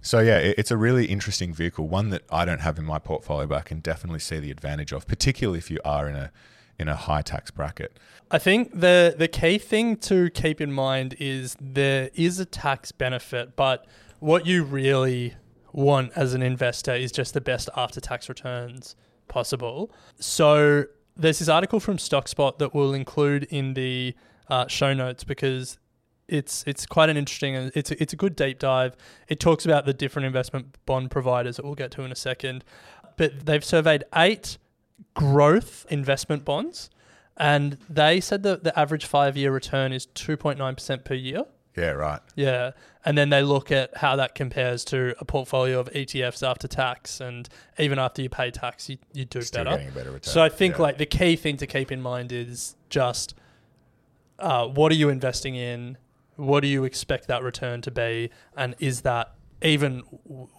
So 0.00 0.18
yeah, 0.18 0.38
it's 0.38 0.72
a 0.72 0.76
really 0.76 1.06
interesting 1.06 1.54
vehicle, 1.54 1.86
one 1.86 2.10
that 2.10 2.22
I 2.30 2.44
don't 2.44 2.60
have 2.60 2.76
in 2.76 2.84
my 2.84 2.98
portfolio, 2.98 3.46
but 3.46 3.58
I 3.58 3.62
can 3.62 3.78
definitely 3.78 4.18
see 4.18 4.40
the 4.40 4.50
advantage 4.50 4.92
of, 4.92 5.06
particularly 5.06 5.58
if 5.58 5.70
you 5.70 5.78
are 5.84 6.08
in 6.08 6.16
a 6.16 6.32
in 6.78 6.88
a 6.88 6.96
high 6.96 7.22
tax 7.22 7.52
bracket. 7.52 8.00
I 8.30 8.38
think 8.38 8.72
the 8.72 9.14
the 9.16 9.28
key 9.28 9.58
thing 9.58 9.96
to 9.98 10.28
keep 10.30 10.60
in 10.60 10.72
mind 10.72 11.14
is 11.20 11.56
there 11.60 12.10
is 12.14 12.40
a 12.40 12.44
tax 12.44 12.90
benefit, 12.90 13.54
but 13.54 13.86
what 14.22 14.46
you 14.46 14.62
really 14.62 15.34
want 15.72 16.12
as 16.14 16.32
an 16.32 16.42
investor 16.42 16.94
is 16.94 17.10
just 17.10 17.34
the 17.34 17.40
best 17.40 17.68
after 17.76 18.00
tax 18.00 18.28
returns 18.28 18.94
possible. 19.26 19.90
So 20.20 20.84
there's 21.16 21.40
this 21.40 21.48
article 21.48 21.80
from 21.80 21.96
StockSpot 21.96 22.56
that 22.58 22.72
we'll 22.72 22.94
include 22.94 23.44
in 23.44 23.74
the 23.74 24.14
uh, 24.48 24.68
show 24.68 24.94
notes 24.94 25.24
because 25.24 25.78
it's 26.28 26.62
it's 26.68 26.86
quite 26.86 27.10
an 27.10 27.16
interesting 27.16 27.56
and 27.56 27.72
it's 27.74 27.90
a, 27.90 28.00
it's 28.00 28.12
a 28.12 28.16
good 28.16 28.36
deep 28.36 28.60
dive. 28.60 28.96
It 29.26 29.40
talks 29.40 29.64
about 29.64 29.86
the 29.86 29.92
different 29.92 30.26
investment 30.26 30.78
bond 30.86 31.10
providers 31.10 31.56
that 31.56 31.64
we'll 31.64 31.74
get 31.74 31.90
to 31.92 32.02
in 32.02 32.12
a 32.12 32.16
second, 32.16 32.64
but 33.16 33.44
they've 33.46 33.64
surveyed 33.64 34.04
eight 34.14 34.56
growth 35.14 35.84
investment 35.90 36.44
bonds, 36.44 36.90
and 37.36 37.76
they 37.90 38.20
said 38.20 38.44
that 38.44 38.62
the 38.62 38.78
average 38.78 39.04
five 39.04 39.36
year 39.36 39.50
return 39.50 39.92
is 39.92 40.06
two 40.06 40.36
point 40.36 40.58
nine 40.58 40.76
percent 40.76 41.04
per 41.04 41.14
year. 41.14 41.44
Yeah, 41.76 41.90
right. 41.92 42.20
Yeah. 42.34 42.72
And 43.04 43.16
then 43.16 43.30
they 43.30 43.42
look 43.42 43.72
at 43.72 43.96
how 43.96 44.16
that 44.16 44.34
compares 44.34 44.84
to 44.86 45.14
a 45.18 45.24
portfolio 45.24 45.80
of 45.80 45.90
ETFs 45.92 46.46
after 46.46 46.68
tax. 46.68 47.20
And 47.20 47.48
even 47.78 47.98
after 47.98 48.20
you 48.22 48.28
pay 48.28 48.50
tax, 48.50 48.88
you, 48.88 48.98
you 49.12 49.24
do 49.24 49.40
Still 49.42 49.64
better. 49.64 49.76
getting 49.78 49.92
better 49.94 50.10
return. 50.10 50.32
So 50.32 50.42
I 50.42 50.48
think 50.48 50.76
Yeah. 50.76 50.82
like 50.82 50.98
the 50.98 51.06
key 51.06 51.34
thing 51.36 51.56
to 51.56 51.66
keep 51.66 51.90
in 51.90 52.00
mind 52.02 52.30
is 52.32 52.76
just 52.90 53.34
uh, 54.38 54.66
what 54.66 54.90
are 54.92 54.96
you 54.96 55.08
investing 55.08 55.54
in? 55.54 55.96
What 56.36 56.60
do 56.60 56.66
you 56.66 56.84
expect 56.84 57.28
that 57.28 57.42
return 57.42 57.80
to 57.82 57.90
be? 57.90 58.30
And 58.56 58.74
is 58.78 59.02
that 59.02 59.34
even 59.62 60.02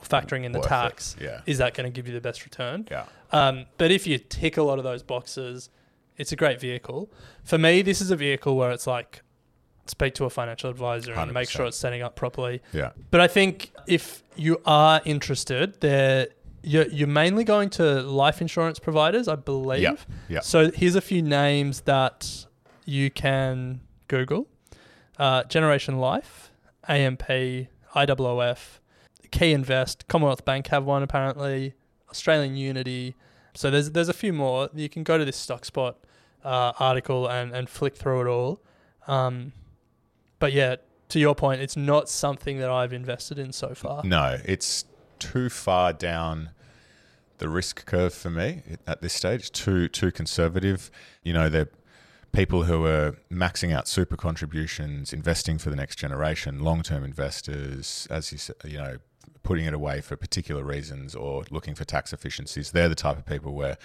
factoring 0.03 0.45
in 0.45 0.51
the 0.53 0.59
Worth 0.59 0.67
tax? 0.69 1.15
Yeah. 1.19 1.41
Is 1.45 1.57
that 1.57 1.73
going 1.73 1.91
to 1.91 1.95
give 1.95 2.07
you 2.07 2.13
the 2.13 2.21
best 2.21 2.45
return? 2.45 2.87
Yeah. 2.89 3.05
Um, 3.31 3.65
but 3.77 3.91
if 3.91 4.07
you 4.07 4.17
tick 4.19 4.57
a 4.57 4.63
lot 4.63 4.77
of 4.77 4.83
those 4.83 5.03
boxes, 5.03 5.69
it's 6.17 6.31
a 6.31 6.35
great 6.35 6.61
vehicle. 6.61 7.11
For 7.43 7.57
me, 7.57 7.81
this 7.81 7.99
is 7.99 8.11
a 8.11 8.15
vehicle 8.15 8.55
where 8.55 8.71
it's 8.71 8.87
like 8.87 9.22
speak 9.85 10.13
to 10.15 10.25
a 10.25 10.29
financial 10.29 10.69
advisor 10.69 11.13
and 11.13 11.33
make 11.33 11.49
sure 11.49 11.65
it's 11.65 11.77
setting 11.77 12.01
up 12.01 12.15
properly. 12.15 12.61
Yeah. 12.71 12.91
But 13.11 13.21
I 13.21 13.27
think 13.27 13.71
if 13.87 14.23
you 14.35 14.61
are 14.65 15.01
interested, 15.05 15.79
there 15.81 16.27
you're, 16.63 16.87
you're 16.87 17.07
mainly 17.07 17.43
going 17.43 17.69
to 17.71 18.01
life 18.01 18.41
insurance 18.41 18.79
providers, 18.79 19.27
I 19.27 19.35
believe. 19.35 19.81
Yeah, 19.81 19.95
yeah. 20.29 20.39
So 20.39 20.71
here's 20.71 20.95
a 20.95 21.01
few 21.01 21.21
names 21.21 21.81
that 21.81 22.45
you 22.85 23.11
can 23.11 23.81
Google: 24.07 24.47
uh, 25.17 25.43
Generation 25.43 25.99
Life, 25.99 26.51
AMP, 26.87 27.23
IWF, 27.27 28.79
Key 29.31 29.51
Invest, 29.51 30.07
Commonwealth 30.07 30.45
Bank 30.45 30.67
have 30.67 30.85
one 30.85 31.03
apparently, 31.03 31.73
Australian 32.09 32.55
Unity. 32.55 33.15
So 33.55 33.69
there's 33.69 33.91
there's 33.91 34.09
a 34.09 34.13
few 34.13 34.31
more. 34.31 34.69
You 34.73 34.87
can 34.87 35.03
go 35.03 35.17
to 35.17 35.25
this 35.25 35.45
StockSpot 35.45 35.95
uh, 36.45 36.73
article 36.79 37.27
and 37.27 37.53
and 37.53 37.69
flick 37.69 37.95
through 37.97 38.21
it 38.21 38.27
all. 38.27 38.61
Um, 39.05 39.51
but 40.43 40.51
yeah, 40.51 40.75
to 41.07 41.19
your 41.19 41.35
point, 41.35 41.61
it's 41.61 41.77
not 41.77 42.09
something 42.09 42.59
that 42.59 42.69
I've 42.69 42.91
invested 42.91 43.39
in 43.39 43.53
so 43.53 43.73
far. 43.73 44.03
No, 44.03 44.39
it's 44.43 44.83
too 45.17 45.47
far 45.47 45.93
down 45.93 46.49
the 47.37 47.47
risk 47.47 47.85
curve 47.85 48.13
for 48.13 48.29
me 48.29 48.61
at 48.85 49.01
this 49.01 49.13
stage. 49.13 49.53
Too 49.53 49.87
too 49.87 50.11
conservative. 50.11 50.91
You 51.23 51.31
know, 51.31 51.47
they're 51.47 51.69
people 52.33 52.63
who 52.63 52.85
are 52.85 53.15
maxing 53.31 53.73
out 53.73 53.87
super 53.87 54.17
contributions, 54.17 55.13
investing 55.13 55.59
for 55.59 55.69
the 55.69 55.77
next 55.77 55.95
generation, 55.95 56.59
long 56.59 56.83
term 56.83 57.05
investors, 57.05 58.05
as 58.11 58.33
you 58.33 58.37
said, 58.37 58.57
you 58.65 58.79
know, 58.79 58.97
putting 59.43 59.63
it 59.63 59.73
away 59.73 60.01
for 60.01 60.17
particular 60.17 60.61
reasons 60.61 61.15
or 61.15 61.45
looking 61.51 61.73
for 61.73 61.85
tax 61.85 62.11
efficiencies. 62.11 62.71
They're 62.71 62.89
the 62.89 62.95
type 62.95 63.17
of 63.17 63.25
people 63.25 63.53
where 63.53 63.77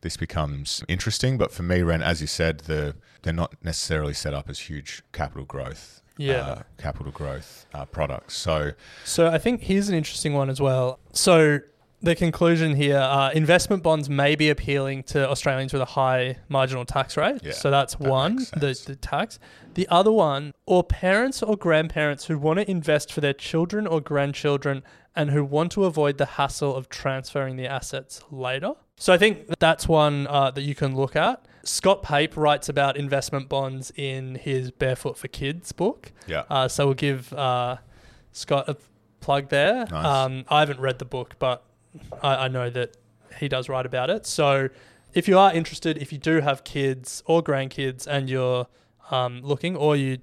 this 0.00 0.16
becomes 0.16 0.82
interesting. 0.88 1.38
But 1.38 1.52
for 1.52 1.62
me, 1.62 1.82
Ren, 1.82 2.02
as 2.02 2.20
you 2.20 2.26
said, 2.26 2.60
the 2.60 2.96
they're 3.22 3.32
not 3.32 3.54
necessarily 3.62 4.14
set 4.14 4.34
up 4.34 4.48
as 4.48 4.60
huge 4.60 5.02
capital 5.12 5.44
growth. 5.44 6.02
Yeah. 6.20 6.34
uh, 6.40 6.62
capital 6.78 7.12
growth 7.12 7.66
uh, 7.72 7.84
products. 7.84 8.34
So 8.34 8.72
So 9.04 9.28
I 9.28 9.38
think 9.38 9.62
here's 9.62 9.88
an 9.88 9.94
interesting 9.94 10.34
one 10.34 10.50
as 10.50 10.60
well. 10.60 10.98
So 11.12 11.60
the 12.00 12.14
conclusion 12.14 12.74
here: 12.76 12.98
uh, 12.98 13.30
investment 13.30 13.82
bonds 13.82 14.08
may 14.08 14.36
be 14.36 14.50
appealing 14.50 15.02
to 15.04 15.28
Australians 15.28 15.72
with 15.72 15.82
a 15.82 15.86
high 15.86 16.38
marginal 16.48 16.84
tax 16.84 17.16
rate. 17.16 17.40
Yeah, 17.42 17.52
so 17.52 17.70
that's 17.70 17.94
that 17.96 18.08
one, 18.08 18.36
the, 18.56 18.80
the 18.86 18.96
tax. 18.96 19.38
The 19.74 19.86
other 19.88 20.12
one, 20.12 20.52
or 20.66 20.82
parents 20.82 21.42
or 21.42 21.56
grandparents 21.56 22.26
who 22.26 22.38
want 22.38 22.58
to 22.58 22.70
invest 22.70 23.12
for 23.12 23.20
their 23.20 23.32
children 23.32 23.86
or 23.86 24.00
grandchildren 24.00 24.82
and 25.14 25.30
who 25.30 25.44
want 25.44 25.72
to 25.72 25.84
avoid 25.84 26.18
the 26.18 26.26
hassle 26.26 26.74
of 26.74 26.88
transferring 26.88 27.56
the 27.56 27.66
assets 27.66 28.22
later. 28.30 28.72
So 28.96 29.12
I 29.12 29.18
think 29.18 29.46
that's 29.58 29.88
one 29.88 30.26
uh, 30.28 30.50
that 30.52 30.62
you 30.62 30.74
can 30.74 30.94
look 30.94 31.16
at. 31.16 31.44
Scott 31.64 32.02
Pape 32.02 32.36
writes 32.36 32.68
about 32.68 32.96
investment 32.96 33.48
bonds 33.48 33.92
in 33.96 34.36
his 34.36 34.70
Barefoot 34.70 35.18
for 35.18 35.28
Kids 35.28 35.72
book. 35.72 36.12
Yeah. 36.26 36.44
Uh, 36.48 36.68
so 36.68 36.86
we'll 36.86 36.94
give 36.94 37.32
uh, 37.32 37.76
Scott 38.32 38.68
a 38.68 38.76
plug 39.20 39.48
there. 39.48 39.86
Nice. 39.90 40.04
Um, 40.04 40.44
I 40.48 40.60
haven't 40.60 40.80
read 40.80 40.98
the 40.98 41.04
book, 41.04 41.34
but 41.38 41.64
I, 42.22 42.44
I 42.44 42.48
know 42.48 42.70
that 42.70 42.96
he 43.38 43.48
does 43.48 43.68
write 43.68 43.86
about 43.86 44.10
it. 44.10 44.26
So 44.26 44.68
if 45.14 45.28
you 45.28 45.38
are 45.38 45.52
interested, 45.52 45.98
if 45.98 46.12
you 46.12 46.18
do 46.18 46.40
have 46.40 46.64
kids 46.64 47.22
or 47.26 47.42
grandkids 47.42 48.06
and 48.06 48.28
you're 48.28 48.66
um, 49.10 49.40
looking, 49.42 49.76
or 49.76 49.96
you 49.96 50.18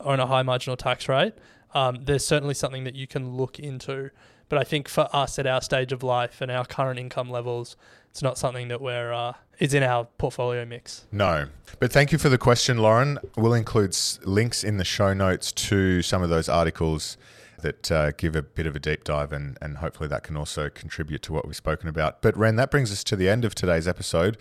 own 0.00 0.20
a 0.20 0.26
high 0.26 0.42
marginal 0.42 0.76
tax 0.76 1.08
rate, 1.08 1.34
um, 1.74 2.04
there's 2.04 2.26
certainly 2.26 2.54
something 2.54 2.84
that 2.84 2.94
you 2.94 3.06
can 3.06 3.36
look 3.36 3.58
into. 3.58 4.10
But 4.48 4.58
I 4.58 4.64
think 4.64 4.88
for 4.88 5.08
us 5.12 5.38
at 5.38 5.46
our 5.46 5.62
stage 5.62 5.92
of 5.92 6.02
life 6.02 6.40
and 6.40 6.50
our 6.50 6.64
current 6.64 6.98
income 6.98 7.30
levels, 7.30 7.76
it's 8.10 8.22
not 8.22 8.36
something 8.36 8.68
that 8.68 8.80
we're 8.80 9.12
uh, 9.12 9.34
is 9.60 9.74
in 9.74 9.84
our 9.84 10.04
portfolio 10.18 10.64
mix. 10.64 11.06
No. 11.12 11.46
But 11.78 11.92
thank 11.92 12.10
you 12.10 12.18
for 12.18 12.28
the 12.28 12.38
question, 12.38 12.78
Lauren. 12.78 13.18
We'll 13.36 13.54
include 13.54 13.96
links 14.24 14.64
in 14.64 14.78
the 14.78 14.84
show 14.84 15.14
notes 15.14 15.52
to 15.52 16.02
some 16.02 16.22
of 16.22 16.30
those 16.30 16.48
articles 16.48 17.16
that 17.60 17.92
uh, 17.92 18.10
give 18.12 18.36
a 18.36 18.42
bit 18.42 18.66
of 18.66 18.76
a 18.76 18.78
deep 18.78 19.04
dive, 19.04 19.32
and, 19.32 19.56
and 19.60 19.78
hopefully 19.78 20.08
that 20.08 20.22
can 20.22 20.36
also 20.36 20.68
contribute 20.68 21.22
to 21.22 21.32
what 21.32 21.46
we've 21.46 21.56
spoken 21.56 21.88
about. 21.88 22.22
But, 22.22 22.36
Ren, 22.36 22.56
that 22.56 22.70
brings 22.70 22.90
us 22.92 23.04
to 23.04 23.16
the 23.16 23.28
end 23.28 23.44
of 23.44 23.54
today's 23.54 23.86
episode. 23.86 24.36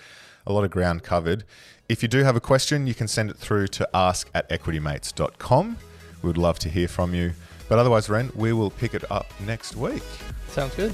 A 0.45 0.53
lot 0.53 0.63
of 0.63 0.71
ground 0.71 1.03
covered. 1.03 1.43
If 1.87 2.01
you 2.01 2.09
do 2.09 2.23
have 2.23 2.35
a 2.35 2.41
question, 2.41 2.87
you 2.87 2.93
can 2.93 3.07
send 3.07 3.29
it 3.29 3.37
through 3.37 3.67
to 3.67 3.89
ask 3.93 4.29
at 4.33 4.49
equitymates.com. 4.49 5.77
We 6.21 6.27
would 6.27 6.37
love 6.37 6.59
to 6.59 6.69
hear 6.69 6.87
from 6.87 7.13
you. 7.13 7.33
But 7.67 7.79
otherwise, 7.79 8.09
Ren, 8.09 8.31
we 8.35 8.51
will 8.53 8.71
pick 8.71 8.93
it 8.93 9.09
up 9.11 9.27
next 9.41 9.75
week. 9.75 10.03
Sounds 10.49 10.75
good. 10.75 10.93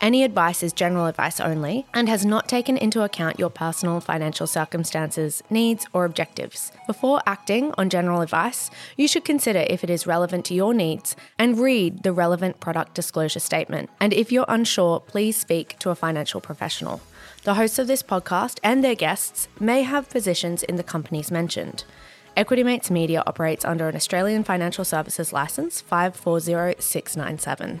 Any 0.00 0.24
advice 0.24 0.62
is 0.62 0.74
general 0.74 1.06
advice 1.06 1.40
only 1.40 1.86
and 1.94 2.08
has 2.08 2.26
not 2.26 2.48
taken 2.48 2.76
into 2.76 3.02
account 3.02 3.38
your 3.38 3.48
personal 3.48 4.00
financial 4.00 4.46
circumstances, 4.46 5.42
needs, 5.48 5.86
or 5.94 6.04
objectives. 6.04 6.70
Before 6.86 7.22
acting 7.26 7.72
on 7.78 7.88
general 7.88 8.20
advice, 8.20 8.70
you 8.96 9.08
should 9.08 9.24
consider 9.24 9.64
if 9.70 9.82
it 9.82 9.88
is 9.88 10.06
relevant 10.06 10.44
to 10.46 10.54
your 10.54 10.74
needs 10.74 11.16
and 11.38 11.58
read 11.58 12.02
the 12.02 12.12
relevant 12.12 12.60
product 12.60 12.94
disclosure 12.94 13.40
statement. 13.40 13.88
And 13.98 14.12
if 14.12 14.30
you're 14.30 14.44
unsure, 14.48 15.00
please 15.00 15.38
speak 15.38 15.78
to 15.78 15.88
a 15.88 15.94
financial 15.94 16.42
professional. 16.42 17.00
The 17.44 17.54
hosts 17.54 17.78
of 17.78 17.86
this 17.86 18.02
podcast 18.02 18.58
and 18.62 18.84
their 18.84 18.94
guests 18.94 19.48
may 19.58 19.82
have 19.82 20.10
positions 20.10 20.62
in 20.62 20.76
the 20.76 20.82
companies 20.82 21.30
mentioned. 21.30 21.84
Equity 22.36 22.62
Mates 22.62 22.90
Media 22.90 23.22
operates 23.26 23.64
under 23.64 23.88
an 23.88 23.96
Australian 23.96 24.44
Financial 24.44 24.84
Services 24.84 25.32
Licence 25.32 25.80
540697. 25.80 27.80